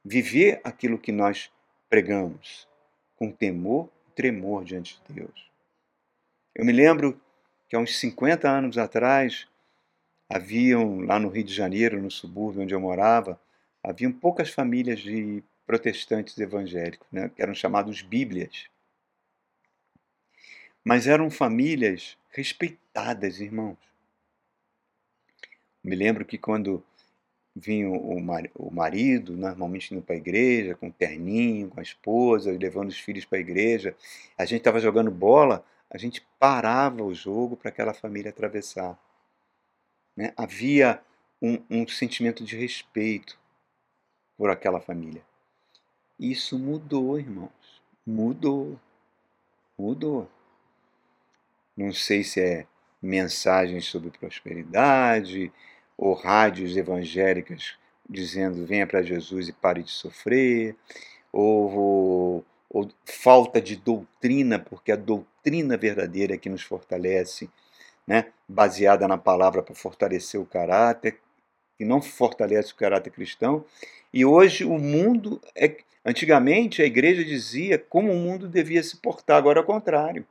viver 0.02 0.58
aquilo 0.64 0.98
que 0.98 1.12
nós 1.12 1.52
pregamos, 1.86 2.66
com 3.14 3.30
temor 3.30 3.90
e 4.08 4.12
tremor 4.12 4.64
diante 4.64 4.98
de 5.06 5.12
Deus. 5.12 5.50
Eu 6.54 6.64
me 6.64 6.72
lembro 6.72 7.20
que 7.68 7.76
há 7.76 7.78
uns 7.78 7.98
50 7.98 8.48
anos 8.48 8.78
atrás, 8.78 9.46
haviam 10.30 11.00
lá 11.00 11.18
no 11.18 11.28
Rio 11.28 11.44
de 11.44 11.52
Janeiro, 11.52 12.00
no 12.00 12.10
subúrbio 12.10 12.62
onde 12.62 12.74
eu 12.74 12.80
morava, 12.80 13.38
haviam 13.82 14.12
poucas 14.12 14.48
famílias 14.48 15.00
de 15.00 15.44
protestantes 15.66 16.38
evangélicos, 16.38 17.06
né, 17.12 17.28
que 17.28 17.42
eram 17.42 17.52
chamados 17.52 18.00
Bíblias. 18.00 18.70
Mas 20.82 21.06
eram 21.06 21.30
famílias 21.30 22.16
respeitadas, 22.30 23.40
irmãos. 23.40 23.76
Me 25.84 25.94
lembro 25.94 26.24
que 26.24 26.38
quando 26.38 26.82
vinha 27.58 27.88
o 27.88 28.70
marido, 28.70 29.36
normalmente 29.36 29.92
indo 29.92 30.02
para 30.02 30.14
a 30.14 30.18
igreja, 30.18 30.74
com 30.74 30.86
um 30.86 30.92
terninho, 30.92 31.68
com 31.68 31.80
a 31.80 31.82
esposa, 31.82 32.52
levando 32.52 32.88
os 32.88 32.98
filhos 32.98 33.24
para 33.24 33.38
a 33.38 33.40
igreja, 33.40 33.96
a 34.36 34.44
gente 34.44 34.60
estava 34.60 34.80
jogando 34.80 35.10
bola, 35.10 35.64
a 35.90 35.98
gente 35.98 36.24
parava 36.38 37.02
o 37.02 37.14
jogo 37.14 37.56
para 37.56 37.70
aquela 37.70 37.92
família 37.92 38.30
atravessar. 38.30 38.98
Né? 40.16 40.32
Havia 40.36 41.00
um, 41.42 41.58
um 41.68 41.88
sentimento 41.88 42.44
de 42.44 42.56
respeito 42.56 43.38
por 44.36 44.50
aquela 44.50 44.80
família. 44.80 45.22
Isso 46.18 46.58
mudou, 46.58 47.18
irmãos. 47.18 47.82
Mudou. 48.06 48.78
Mudou. 49.76 50.30
Não 51.76 51.92
sei 51.92 52.22
se 52.24 52.40
é 52.40 52.66
mensagens 53.00 53.86
sobre 53.86 54.10
prosperidade 54.10 55.52
ou 55.98 56.14
rádios 56.14 56.76
evangélicas 56.76 57.76
dizendo 58.08 58.64
venha 58.64 58.86
para 58.86 59.02
Jesus 59.02 59.48
e 59.48 59.52
pare 59.52 59.82
de 59.82 59.90
sofrer, 59.90 60.74
ou, 61.30 62.44
ou, 62.70 62.88
falta 63.04 63.60
de 63.60 63.76
doutrina, 63.76 64.58
porque 64.58 64.92
a 64.92 64.96
doutrina 64.96 65.76
verdadeira 65.76 66.38
que 66.38 66.48
nos 66.48 66.62
fortalece, 66.62 67.50
né? 68.06 68.26
baseada 68.48 69.06
na 69.06 69.18
palavra 69.18 69.62
para 69.62 69.74
fortalecer 69.74 70.40
o 70.40 70.46
caráter, 70.46 71.18
que 71.76 71.84
não 71.84 72.00
fortalece 72.00 72.72
o 72.72 72.76
caráter 72.76 73.10
cristão. 73.10 73.64
E 74.12 74.24
hoje 74.24 74.64
o 74.64 74.78
mundo 74.78 75.40
é. 75.54 75.76
Antigamente 76.04 76.80
a 76.80 76.86
igreja 76.86 77.22
dizia 77.22 77.76
como 77.76 78.10
o 78.10 78.16
mundo 78.16 78.48
devia 78.48 78.82
se 78.82 78.96
portar, 78.96 79.36
agora 79.36 79.58
é 79.58 79.62
o 79.62 79.66
contrário. 79.66 80.24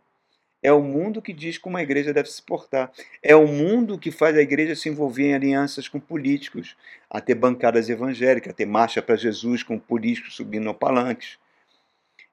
É 0.68 0.72
o 0.74 0.84
mundo 0.84 1.22
que 1.22 1.32
diz 1.32 1.58
como 1.58 1.78
a 1.78 1.82
igreja 1.82 2.14
deve 2.14 2.30
se 2.30 2.42
portar. 2.42 2.92
É 3.24 3.34
o 3.34 3.48
mundo 3.48 3.98
que 3.98 4.12
faz 4.12 4.36
a 4.36 4.42
igreja 4.42 4.76
se 4.76 4.90
envolver 4.90 5.28
em 5.28 5.34
alianças 5.34 5.88
com 5.88 5.98
políticos, 5.98 6.76
a 7.10 7.22
ter 7.22 7.36
bancadas 7.36 7.90
evangélicas, 7.90 8.52
a 8.52 8.54
ter 8.54 8.66
marcha 8.66 9.02
para 9.02 9.16
Jesus 9.16 9.64
com 9.64 9.80
políticos 9.80 10.36
subindo 10.36 10.68
ao 10.68 10.76
palanques. 10.76 11.38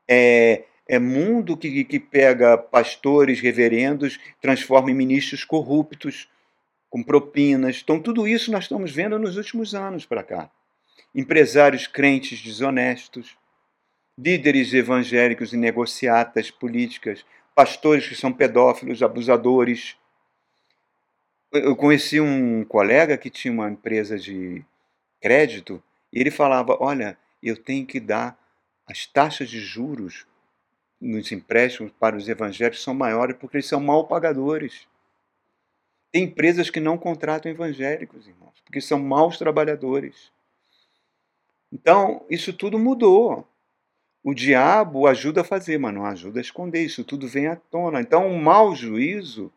É, 0.09 0.65
é 0.89 0.99
mundo 0.99 1.57
que, 1.57 1.85
que 1.85 2.01
pega 2.01 2.59
pastores, 2.59 3.39
reverendos, 3.39 4.19
transforma 4.41 4.91
em 4.91 4.95
ministros 4.95 5.45
corruptos, 5.45 6.29
com 6.91 7.05
propinas. 7.05 7.83
Então, 7.85 8.01
tudo 8.01 8.27
isso 8.27 8.51
nós 8.51 8.65
estamos 8.65 8.91
vendo 8.91 9.17
nos 9.17 9.37
últimos 9.37 9.77
anos 9.77 10.07
para 10.07 10.25
cá. 10.25 10.51
Empresários 11.15 11.87
crentes 11.87 12.43
desonestos, 12.43 13.37
líderes 14.19 14.75
evangélicos 14.75 15.53
e 15.53 15.57
negociatas 15.57 16.51
políticas 16.51 17.25
pastores 17.55 18.07
que 18.07 18.15
são 18.15 18.33
pedófilos, 18.33 19.03
abusadores. 19.03 19.97
Eu 21.53 21.77
conheci 21.77 22.21
um 22.21 22.65
colega 22.65 23.17
que 23.17 23.31
tinha 23.31 23.53
uma 23.53 23.71
empresa 23.71 24.19
de 24.19 24.65
crédito 25.21 25.83
e 26.13 26.21
ele 26.21 26.31
falava: 26.31 26.77
Olha, 26.81 27.17
eu 27.43 27.57
tenho 27.57 27.87
que 27.87 28.01
dar 28.01 28.39
as 28.87 29.07
taxas 29.07 29.49
de 29.49 29.61
juros 29.61 30.27
nos 31.01 31.31
empréstimos 31.33 31.93
para 31.93 32.17
os 32.17 32.29
evangélicos 32.29 32.83
são 32.83 32.95
maiores 32.95 33.37
porque 33.37 33.59
eles 33.59 33.67
são 33.67 33.81
mal 33.81 34.07
pagadores. 34.07 34.87
Tem 36.11 36.25
empresas 36.25 36.71
que 36.71 36.81
não 36.81 36.97
contratam 36.97 37.51
evangélicos, 37.51 38.27
irmãos, 38.27 38.61
porque 38.65 38.81
são 38.81 38.99
maus 38.99 39.37
trabalhadores. 39.37 40.33
Então, 41.73 42.25
isso 42.31 42.53
tudo 42.53 42.79
mudou. 42.79 43.47
O 44.25 44.33
diabo 44.33 45.07
ajuda 45.07 45.43
a 45.43 45.45
fazer, 45.45 45.79
mas 45.79 45.93
não 45.93 46.07
ajuda 46.07 46.41
a 46.41 46.43
esconder. 46.43 46.83
Isso 46.83 47.05
tudo 47.05 47.29
vem 47.29 47.47
à 47.47 47.57
tona. 47.57 48.01
Então, 48.01 48.27
o 48.27 48.41
mau 48.41 48.75
juízo, 48.75 49.53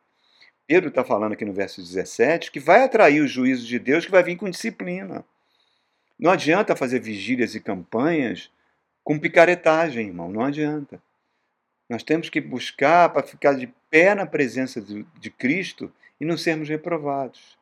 Pedro 0.68 0.90
está 0.90 1.06
falando 1.06 1.32
aqui 1.32 1.46
no 1.46 1.54
verso 1.54 1.82
17, 1.82 2.52
que 2.52 2.60
vai 2.60 2.84
atrair 2.84 3.22
o 3.22 3.28
juízo 3.28 3.66
de 3.66 3.80
Deus, 3.80 4.06
que 4.06 4.12
vai 4.12 4.22
vir 4.22 4.36
com 4.36 4.50
disciplina. 4.50 5.24
Não 6.20 6.30
adianta 6.30 6.76
fazer 6.76 7.00
vigílias 7.00 7.56
e 7.56 7.62
campanhas 7.62 8.52
com 9.06 9.18
picaretagem, 9.18 10.08
irmão. 10.08 10.30
Não 10.30 10.44
adianta. 10.44 11.02
Nós 11.90 12.04
temos 12.04 12.30
que 12.30 12.42
buscar 12.42 13.08
para 13.14 13.26
ficar 13.26 13.54
de 13.54 13.74
pé 13.90 14.14
na 14.14 14.26
presença 14.26 14.82
de, 14.82 15.06
de 15.18 15.30
Cristo 15.30 15.90
e 16.20 16.26
não 16.26 16.38
sermos 16.38 16.68
reprovados. 16.68 17.57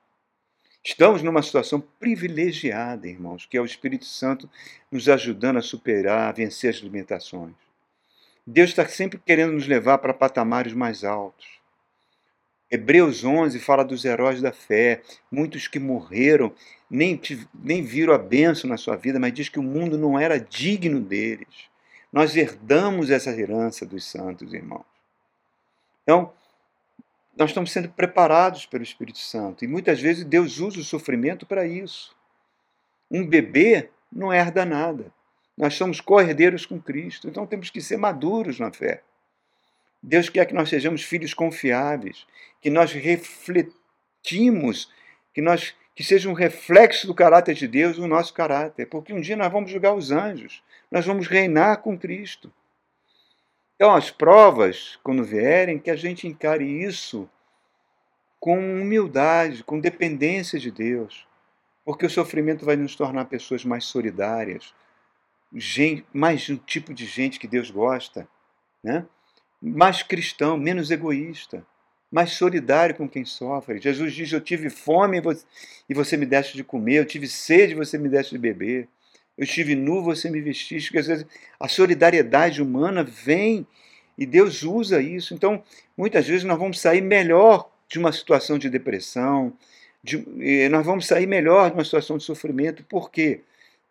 Estamos 0.85 1.23
numa 1.23 1.41
situação 1.41 1.81
privilegiada, 1.99 3.07
irmãos, 3.07 3.47
que 3.47 3.57
é 3.57 3.61
o 3.61 3.65
Espírito 3.65 4.05
Santo 4.05 4.47
nos 4.91 5.09
ajudando 5.09 5.57
a 5.57 5.61
superar, 5.61 6.29
a 6.29 6.31
vencer 6.31 6.69
as 6.69 6.75
limitações. 6.75 7.55
Deus 8.45 8.69
está 8.69 8.87
sempre 8.87 9.17
querendo 9.17 9.53
nos 9.53 9.67
levar 9.67 9.97
para 9.97 10.13
patamares 10.13 10.73
mais 10.73 11.03
altos. 11.03 11.47
Hebreus 12.69 13.23
11 13.23 13.59
fala 13.59 13.83
dos 13.83 14.05
heróis 14.05 14.43
da 14.43 14.51
fé, 14.51 15.01
muitos 15.31 15.67
que 15.67 15.79
morreram, 15.79 16.53
nem, 16.87 17.19
nem 17.51 17.81
viram 17.81 18.13
a 18.13 18.19
bênção 18.19 18.69
na 18.69 18.77
sua 18.77 18.95
vida, 18.95 19.19
mas 19.19 19.33
diz 19.33 19.49
que 19.49 19.59
o 19.59 19.63
mundo 19.63 19.97
não 19.97 20.19
era 20.19 20.39
digno 20.39 21.01
deles. 21.01 21.67
Nós 22.13 22.37
herdamos 22.37 23.09
essa 23.09 23.31
herança 23.31 23.87
dos 23.87 24.05
santos, 24.05 24.53
irmãos. 24.53 24.85
Então, 26.03 26.31
nós 27.37 27.49
estamos 27.49 27.71
sendo 27.71 27.89
preparados 27.89 28.65
pelo 28.65 28.83
Espírito 28.83 29.19
Santo. 29.19 29.65
E 29.65 29.67
muitas 29.67 29.99
vezes 29.99 30.23
Deus 30.23 30.59
usa 30.59 30.79
o 30.79 30.83
sofrimento 30.83 31.45
para 31.45 31.67
isso. 31.67 32.15
Um 33.11 33.27
bebê 33.27 33.89
não 34.11 34.31
herda 34.31 34.65
nada. 34.65 35.11
Nós 35.57 35.73
somos 35.75 35.99
co-herdeiros 36.01 36.65
com 36.65 36.81
Cristo. 36.81 37.27
Então 37.27 37.45
temos 37.45 37.69
que 37.69 37.81
ser 37.81 37.97
maduros 37.97 38.59
na 38.59 38.71
fé. 38.71 39.01
Deus 40.01 40.29
quer 40.29 40.45
que 40.45 40.53
nós 40.53 40.69
sejamos 40.69 41.01
filhos 41.01 41.33
confiáveis, 41.33 42.27
que 42.61 42.69
nós 42.69 42.91
refletimos, 42.93 44.91
que 45.33 45.41
nós 45.41 45.75
que 45.95 46.03
seja 46.03 46.29
um 46.29 46.33
reflexo 46.33 47.07
do 47.07 47.15
caráter 47.15 47.55
de 47.55 47.69
Deus 47.69 47.97
o 47.97 48.05
nosso 48.05 48.33
caráter, 48.33 48.85
porque 48.85 49.13
um 49.13 49.21
dia 49.21 49.37
nós 49.37 49.49
vamos 49.49 49.71
julgar 49.71 49.93
os 49.93 50.11
anjos, 50.11 50.61
nós 50.91 51.05
vamos 51.05 51.25
reinar 51.25 51.77
com 51.77 51.97
Cristo. 51.97 52.51
Então, 53.75 53.93
as 53.93 54.09
provas, 54.09 54.97
quando 55.03 55.23
vierem, 55.23 55.79
que 55.79 55.91
a 55.91 55.95
gente 55.95 56.27
encare 56.27 56.63
isso 56.63 57.29
com 58.39 58.57
humildade, 58.57 59.63
com 59.63 59.79
dependência 59.79 60.59
de 60.59 60.71
Deus, 60.71 61.27
porque 61.83 62.05
o 62.05 62.09
sofrimento 62.09 62.65
vai 62.65 62.75
nos 62.75 62.95
tornar 62.95 63.25
pessoas 63.25 63.65
mais 63.65 63.85
solidárias, 63.85 64.73
gente, 65.53 66.05
mais 66.13 66.49
um 66.49 66.57
tipo 66.57 66.93
de 66.93 67.05
gente 67.05 67.39
que 67.39 67.47
Deus 67.47 67.69
gosta, 67.69 68.27
né? 68.83 69.05
mais 69.61 70.03
cristão, 70.03 70.57
menos 70.57 70.91
egoísta 70.91 71.65
mais 72.15 72.31
solidário 72.31 72.95
com 72.95 73.09
quem 73.09 73.25
sofre. 73.25 73.81
Jesus 73.81 74.13
diz: 74.13 74.31
Eu 74.31 74.39
tive 74.39 74.69
fome 74.69 75.21
e 75.89 75.93
você 75.93 76.15
me 76.15 76.25
deste 76.25 76.55
de 76.55 76.63
comer, 76.63 76.99
eu 76.99 77.05
tive 77.05 77.27
sede 77.27 77.73
e 77.73 77.75
você 77.75 77.97
me 77.97 78.07
deste 78.07 78.31
de 78.31 78.37
beber, 78.37 78.87
eu 79.37 79.43
estive 79.43 79.75
nu, 79.75 80.01
você 80.01 80.29
me 80.29 80.41
vestiste. 80.41 80.89
Porque 80.89 80.99
às 80.99 81.07
vezes 81.07 81.25
a 81.59 81.67
solidariedade 81.67 82.61
humana 82.61 83.03
vem 83.03 83.67
e 84.17 84.25
Deus 84.25 84.63
usa 84.63 85.01
isso. 85.01 85.33
Então, 85.33 85.63
muitas 85.97 86.27
vezes 86.27 86.43
nós 86.43 86.57
vamos 86.57 86.79
sair 86.79 87.01
melhor 87.01 87.69
de 87.87 87.99
uma 87.99 88.11
situação 88.11 88.57
de 88.57 88.69
depressão, 88.69 89.53
de, 90.03 90.69
nós 90.69 90.85
vamos 90.85 91.05
sair 91.05 91.27
melhor 91.27 91.69
de 91.69 91.75
uma 91.75 91.83
situação 91.83 92.17
de 92.17 92.23
sofrimento. 92.23 92.83
Por 92.83 93.11
quê? 93.11 93.41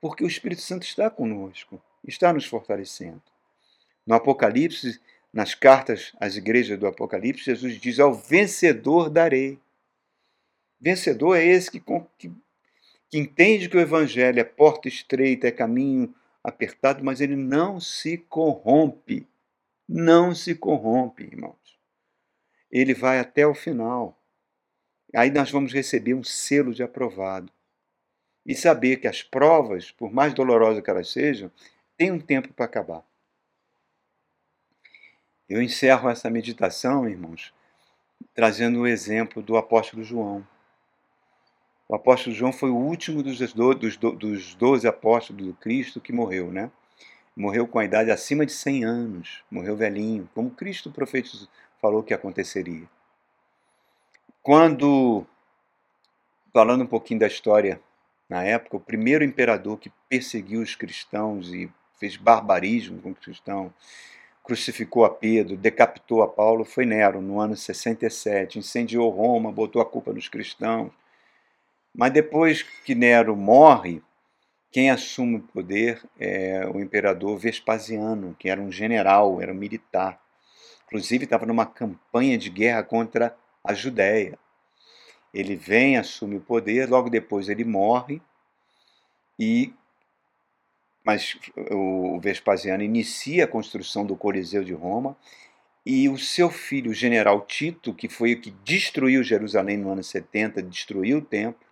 Porque 0.01 0.25
o 0.25 0.29
Espírito 0.29 0.63
Santo 0.63 0.85
está 0.85 1.11
conosco, 1.11 1.81
está 2.07 2.33
nos 2.33 2.47
fortalecendo. 2.47 3.23
No 4.07 4.15
Apocalipse, 4.15 5.01
nas 5.33 5.55
cartas 5.55 6.13
às 6.21 6.37
igrejas 6.37 6.79
do 6.79 6.87
Apocalipse, 6.87 7.45
Jesus 7.45 7.81
diz: 7.81 7.99
Ao 7.99 8.15
vencedor 8.15 9.11
darei. 9.11 9.59
Vencedor 10.81 11.37
é 11.37 11.45
esse 11.45 11.71
que, 11.71 11.83
que, 12.19 12.31
que 13.11 13.19
entende 13.19 13.69
que 13.69 13.77
o 13.77 13.81
Evangelho 13.81 14.41
é 14.41 14.45
porta 14.45 14.89
estreita, 14.89 15.47
é 15.47 15.53
caminho 15.53 16.15
apertado, 16.43 17.03
mas 17.03 17.21
ele 17.21 17.37
não 17.37 17.81
se 17.81 18.19
corrompe. 18.19 19.27
Não 19.89 20.35
se 20.35 20.55
corrompe, 20.55 21.25
irmãos. 21.25 21.79
Ele 22.71 22.95
vai 22.95 23.19
até 23.19 23.47
o 23.47 23.55
final. 23.55 24.21
Aí 25.15 25.31
nós 25.31 25.51
vamos 25.51 25.73
receber 25.73 26.15
um 26.15 26.25
selo 26.25 26.75
de 26.75 26.83
aprovado. 26.83 27.53
E 28.45 28.55
saber 28.55 28.99
que 28.99 29.09
as 29.09 29.23
provas, 29.23 29.91
por 29.91 30.13
mais 30.13 30.35
dolorosas 30.35 30.83
que 30.83 30.91
elas 30.91 31.11
sejam, 31.11 31.51
têm 31.97 32.11
um 32.11 32.21
tempo 32.21 32.53
para 32.53 32.67
acabar. 32.67 33.05
Eu 35.49 35.63
encerro 35.63 36.09
essa 36.09 36.29
meditação, 36.29 37.09
irmãos, 37.09 37.55
trazendo 38.35 38.81
o 38.81 38.87
exemplo 38.87 39.43
do 39.43 39.57
apóstolo 39.57 40.03
João. 40.03 40.47
O 41.87 41.95
apóstolo 41.95 42.35
João 42.35 42.53
foi 42.53 42.71
o 42.71 42.77
último 42.77 43.23
dos, 43.23 43.39
dos, 43.39 43.97
dos 43.97 44.55
12 44.55 44.89
apóstolos 44.89 45.47
do 45.47 45.55
Cristo 45.55 46.01
que 46.01 46.13
morreu, 46.13 46.51
né? 46.51 46.71
Morreu 47.37 47.67
com 47.67 47.79
a 47.79 47.85
idade 47.85 48.11
acima 48.11 48.47
de 48.47 48.53
100 48.53 48.85
anos, 48.85 49.45
morreu 49.51 49.77
velhinho, 49.77 50.29
como 50.35 50.51
Cristo 50.51 50.91
profetizou, 50.91 51.49
falou 51.81 52.03
que 52.03 52.15
aconteceria. 52.15 52.89
Quando, 54.43 55.27
falando 56.53 56.85
um 56.85 56.87
pouquinho 56.87 57.21
da 57.21 57.27
história 57.27 57.81
na 58.29 58.43
época, 58.43 58.77
o 58.77 58.81
primeiro 58.81 59.25
imperador 59.25 59.79
que 59.79 59.93
perseguiu 60.09 60.63
os 60.63 60.75
cristãos 60.75 61.53
e 61.53 61.71
fez 61.99 62.17
barbarismo 62.17 63.01
com 63.03 63.11
os 63.11 63.19
cristãos, 63.19 63.73
crucificou 64.43 65.05
a 65.05 65.11
Pedro, 65.11 65.57
decapitou 65.57 66.23
a 66.23 66.29
Paulo 66.29 66.65
foi 66.65 66.87
Nero, 66.87 67.21
no 67.21 67.41
ano 67.41 67.57
67. 67.57 68.59
Incendiou 68.59 69.11
Roma, 69.11 69.51
botou 69.51 69.83
a 69.83 69.87
culpa 69.87 70.13
nos 70.13 70.29
cristãos. 70.29 70.93
Mas 71.95 72.13
depois 72.13 72.63
que 72.63 72.95
Nero 72.95 73.37
morre, 73.37 74.03
quem 74.73 74.91
assume 74.91 75.37
o 75.37 75.43
poder 75.43 76.03
é 76.19 76.67
o 76.67 76.81
imperador 76.81 77.39
Vespasiano, 77.39 78.35
que 78.39 78.49
era 78.49 78.61
um 78.61 78.73
general, 78.73 79.41
era 79.41 79.53
um 79.53 79.57
militar. 79.57 80.21
Inclusive 80.87 81.25
estava 81.25 81.47
numa 81.47 81.65
campanha 81.65 82.37
de 82.37 82.51
guerra 82.51 82.83
contra 82.83 83.37
a 83.63 83.73
Judéia. 83.73 84.39
Ele 85.33 85.55
vem, 85.55 85.97
assume 85.97 86.37
o 86.37 86.41
poder, 86.41 86.89
logo 86.89 87.09
depois 87.09 87.49
ele 87.49 87.65
morre 87.65 88.21
e 89.39 89.73
mas 91.05 91.37
o 91.71 92.19
Vespasiano 92.19 92.83
inicia 92.83 93.45
a 93.45 93.49
construção 93.49 94.07
do 94.07 94.17
Coliseu 94.17 94.65
de 94.65 94.73
Roma 94.73 95.15
e 95.85 96.09
o 96.09 96.17
seu 96.17 96.49
filho, 96.49 96.91
o 96.91 96.95
general 96.95 97.43
Tito, 97.43 97.93
que 97.93 98.09
foi 98.09 98.33
o 98.33 98.41
que 98.41 98.51
destruiu 98.65 99.23
Jerusalém 99.23 99.77
no 99.77 99.91
ano 99.91 100.03
70, 100.03 100.63
destruiu 100.63 101.19
o 101.19 101.23
templo, 101.23 101.64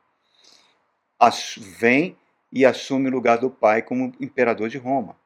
vem 1.58 2.16
e 2.52 2.64
assume 2.64 3.08
o 3.08 3.12
lugar 3.12 3.38
do 3.38 3.50
pai 3.50 3.82
como 3.82 4.12
imperador 4.20 4.68
de 4.68 4.78
Roma. 4.78 5.16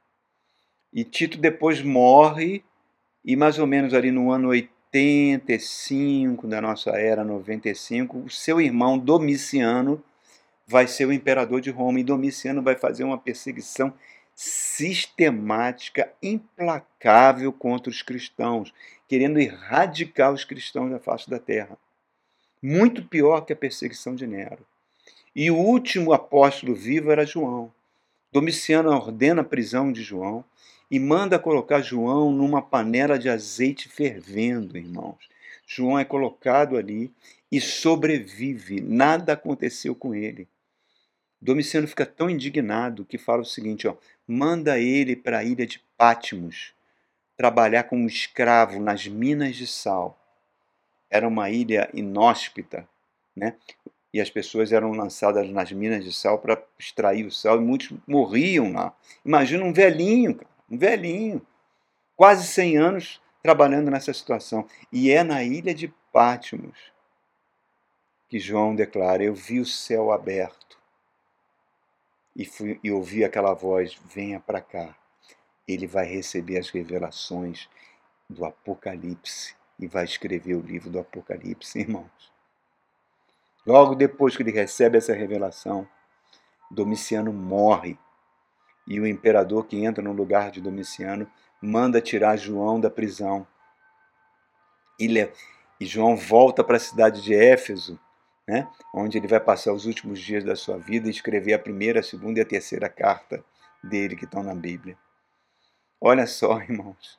E 0.92 1.04
Tito 1.04 1.38
depois 1.38 1.82
morre 1.82 2.62
e 3.24 3.34
mais 3.36 3.58
ou 3.58 3.66
menos 3.66 3.92
ali 3.92 4.10
no 4.10 4.30
ano 4.30 4.48
85 4.48 6.46
da 6.46 6.60
nossa 6.60 6.90
era, 6.90 7.24
95, 7.24 8.18
o 8.18 8.30
seu 8.30 8.60
irmão 8.60 8.98
Domiciano 8.98 10.02
vai 10.66 10.86
ser 10.86 11.06
o 11.06 11.12
imperador 11.12 11.60
de 11.60 11.70
Roma 11.70 12.00
e 12.00 12.04
Domiciano 12.04 12.62
vai 12.62 12.76
fazer 12.76 13.04
uma 13.04 13.18
perseguição 13.18 13.92
sistemática, 14.34 16.12
implacável 16.22 17.52
contra 17.52 17.90
os 17.90 18.02
cristãos, 18.02 18.72
querendo 19.08 19.38
erradicar 19.38 20.32
os 20.32 20.44
cristãos 20.44 20.90
da 20.90 20.98
face 20.98 21.28
da 21.28 21.38
terra. 21.38 21.78
Muito 22.62 23.04
pior 23.04 23.42
que 23.42 23.52
a 23.52 23.56
perseguição 23.56 24.14
de 24.14 24.26
Nero. 24.26 24.64
E 25.38 25.50
o 25.50 25.56
último 25.58 26.14
apóstolo 26.14 26.74
vivo 26.74 27.12
era 27.12 27.26
João. 27.26 27.70
Domiciano 28.32 28.88
ordena 28.88 29.42
a 29.42 29.44
prisão 29.44 29.92
de 29.92 30.02
João 30.02 30.42
e 30.90 30.98
manda 30.98 31.38
colocar 31.38 31.82
João 31.82 32.32
numa 32.32 32.62
panela 32.62 33.18
de 33.18 33.28
azeite 33.28 33.86
fervendo, 33.86 34.78
irmãos. 34.78 35.28
João 35.66 35.98
é 35.98 36.06
colocado 36.06 36.78
ali 36.78 37.12
e 37.52 37.60
sobrevive, 37.60 38.80
nada 38.80 39.34
aconteceu 39.34 39.94
com 39.94 40.14
ele. 40.14 40.48
Domiciano 41.38 41.86
fica 41.86 42.06
tão 42.06 42.30
indignado 42.30 43.04
que 43.04 43.18
fala 43.18 43.42
o 43.42 43.44
seguinte: 43.44 43.86
ó, 43.86 43.94
manda 44.26 44.80
ele 44.80 45.14
para 45.14 45.40
a 45.40 45.44
ilha 45.44 45.66
de 45.66 45.84
Pátimos, 45.98 46.72
trabalhar 47.36 47.82
como 47.82 48.08
escravo 48.08 48.80
nas 48.80 49.06
minas 49.06 49.54
de 49.54 49.66
sal. 49.66 50.18
Era 51.10 51.28
uma 51.28 51.50
ilha 51.50 51.90
inóspita, 51.92 52.88
né? 53.36 53.54
E 54.12 54.20
as 54.20 54.30
pessoas 54.30 54.72
eram 54.72 54.92
lançadas 54.92 55.48
nas 55.50 55.72
minas 55.72 56.04
de 56.04 56.12
sal 56.12 56.38
para 56.38 56.62
extrair 56.78 57.26
o 57.26 57.30
sal 57.30 57.58
e 57.58 57.64
muitos 57.64 57.92
morriam 58.06 58.72
lá. 58.72 58.94
Imagina 59.24 59.64
um 59.64 59.72
velhinho, 59.72 60.40
um 60.70 60.78
velhinho, 60.78 61.42
quase 62.16 62.46
100 62.46 62.76
anos 62.78 63.20
trabalhando 63.42 63.90
nessa 63.90 64.12
situação. 64.12 64.66
E 64.90 65.10
é 65.10 65.22
na 65.22 65.42
ilha 65.42 65.74
de 65.74 65.92
Pátimos 66.12 66.96
que 68.28 68.38
João 68.38 68.74
declara: 68.74 69.22
Eu 69.22 69.34
vi 69.34 69.60
o 69.60 69.66
céu 69.66 70.10
aberto 70.10 70.78
e, 72.34 72.44
fui, 72.44 72.80
e 72.82 72.90
ouvi 72.90 73.24
aquela 73.24 73.54
voz: 73.54 73.98
Venha 74.14 74.40
para 74.40 74.60
cá. 74.60 74.96
Ele 75.66 75.86
vai 75.86 76.06
receber 76.06 76.58
as 76.58 76.70
revelações 76.70 77.68
do 78.28 78.44
Apocalipse 78.44 79.54
e 79.78 79.86
vai 79.86 80.04
escrever 80.04 80.54
o 80.54 80.60
livro 80.60 80.90
do 80.90 80.98
Apocalipse, 80.98 81.78
irmãos. 81.80 82.35
Logo 83.66 83.96
depois 83.96 84.36
que 84.36 84.42
ele 84.42 84.52
recebe 84.52 84.96
essa 84.96 85.12
revelação, 85.12 85.88
Domiciano 86.70 87.32
morre 87.32 87.98
e 88.86 89.00
o 89.00 89.06
imperador 89.06 89.66
que 89.66 89.84
entra 89.84 90.02
no 90.02 90.12
lugar 90.12 90.50
de 90.50 90.60
Domiciano 90.60 91.28
manda 91.60 92.00
tirar 92.00 92.36
João 92.36 92.78
da 92.80 92.88
prisão. 92.88 93.46
E, 94.98 95.08
João 95.80 96.16
volta 96.16 96.62
para 96.62 96.76
a 96.76 96.80
cidade 96.80 97.20
de 97.22 97.34
Éfeso, 97.34 97.98
né, 98.46 98.68
onde 98.94 99.18
ele 99.18 99.26
vai 99.26 99.40
passar 99.40 99.72
os 99.72 99.84
últimos 99.84 100.20
dias 100.20 100.44
da 100.44 100.54
sua 100.54 100.78
vida 100.78 101.08
e 101.08 101.10
escrever 101.10 101.54
a 101.54 101.58
primeira, 101.58 102.00
a 102.00 102.04
segunda 102.04 102.38
e 102.38 102.42
a 102.42 102.46
terceira 102.46 102.88
carta 102.88 103.44
dele 103.82 104.14
que 104.14 104.24
estão 104.24 104.42
na 104.42 104.54
Bíblia. 104.54 104.96
Olha 106.00 106.26
só, 106.26 106.60
irmãos, 106.62 107.18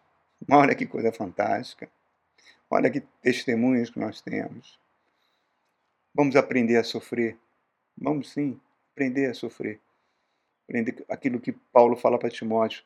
olha 0.50 0.74
que 0.74 0.86
coisa 0.86 1.12
fantástica. 1.12 1.90
Olha 2.70 2.90
que 2.90 3.02
testemunhos 3.22 3.90
que 3.90 4.00
nós 4.00 4.22
temos. 4.22 4.80
Vamos 6.18 6.36
aprender 6.36 6.78
a 6.78 6.84
sofrer. 6.84 7.38
Vamos 7.96 8.32
sim, 8.32 8.60
aprender 8.92 9.30
a 9.30 9.36
sofrer. 9.36 9.80
Aprender 10.64 11.06
aquilo 11.08 11.40
que 11.40 11.52
Paulo 11.52 11.96
fala 11.96 12.18
para 12.18 12.32
Timóteo. 12.32 12.84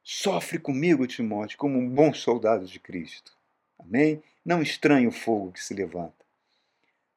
Sofre 0.00 0.60
comigo, 0.60 1.04
Timóteo, 1.04 1.58
como 1.58 1.76
um 1.76 1.90
bom 1.90 2.14
soldado 2.14 2.64
de 2.64 2.78
Cristo. 2.78 3.36
Amém? 3.80 4.22
Não 4.44 4.62
estranhe 4.62 5.08
o 5.08 5.10
fogo 5.10 5.50
que 5.50 5.60
se 5.60 5.74
levanta. 5.74 6.24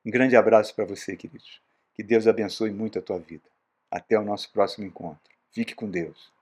Um 0.04 0.10
grande 0.10 0.36
abraço 0.36 0.74
para 0.74 0.84
você, 0.84 1.16
queridos. 1.16 1.62
Que 1.94 2.02
Deus 2.02 2.26
abençoe 2.26 2.72
muito 2.72 2.98
a 2.98 3.02
tua 3.04 3.20
vida. 3.20 3.48
Até 3.92 4.18
o 4.18 4.26
nosso 4.26 4.52
próximo 4.52 4.88
encontro. 4.88 5.32
Fique 5.52 5.76
com 5.76 5.88
Deus. 5.88 6.34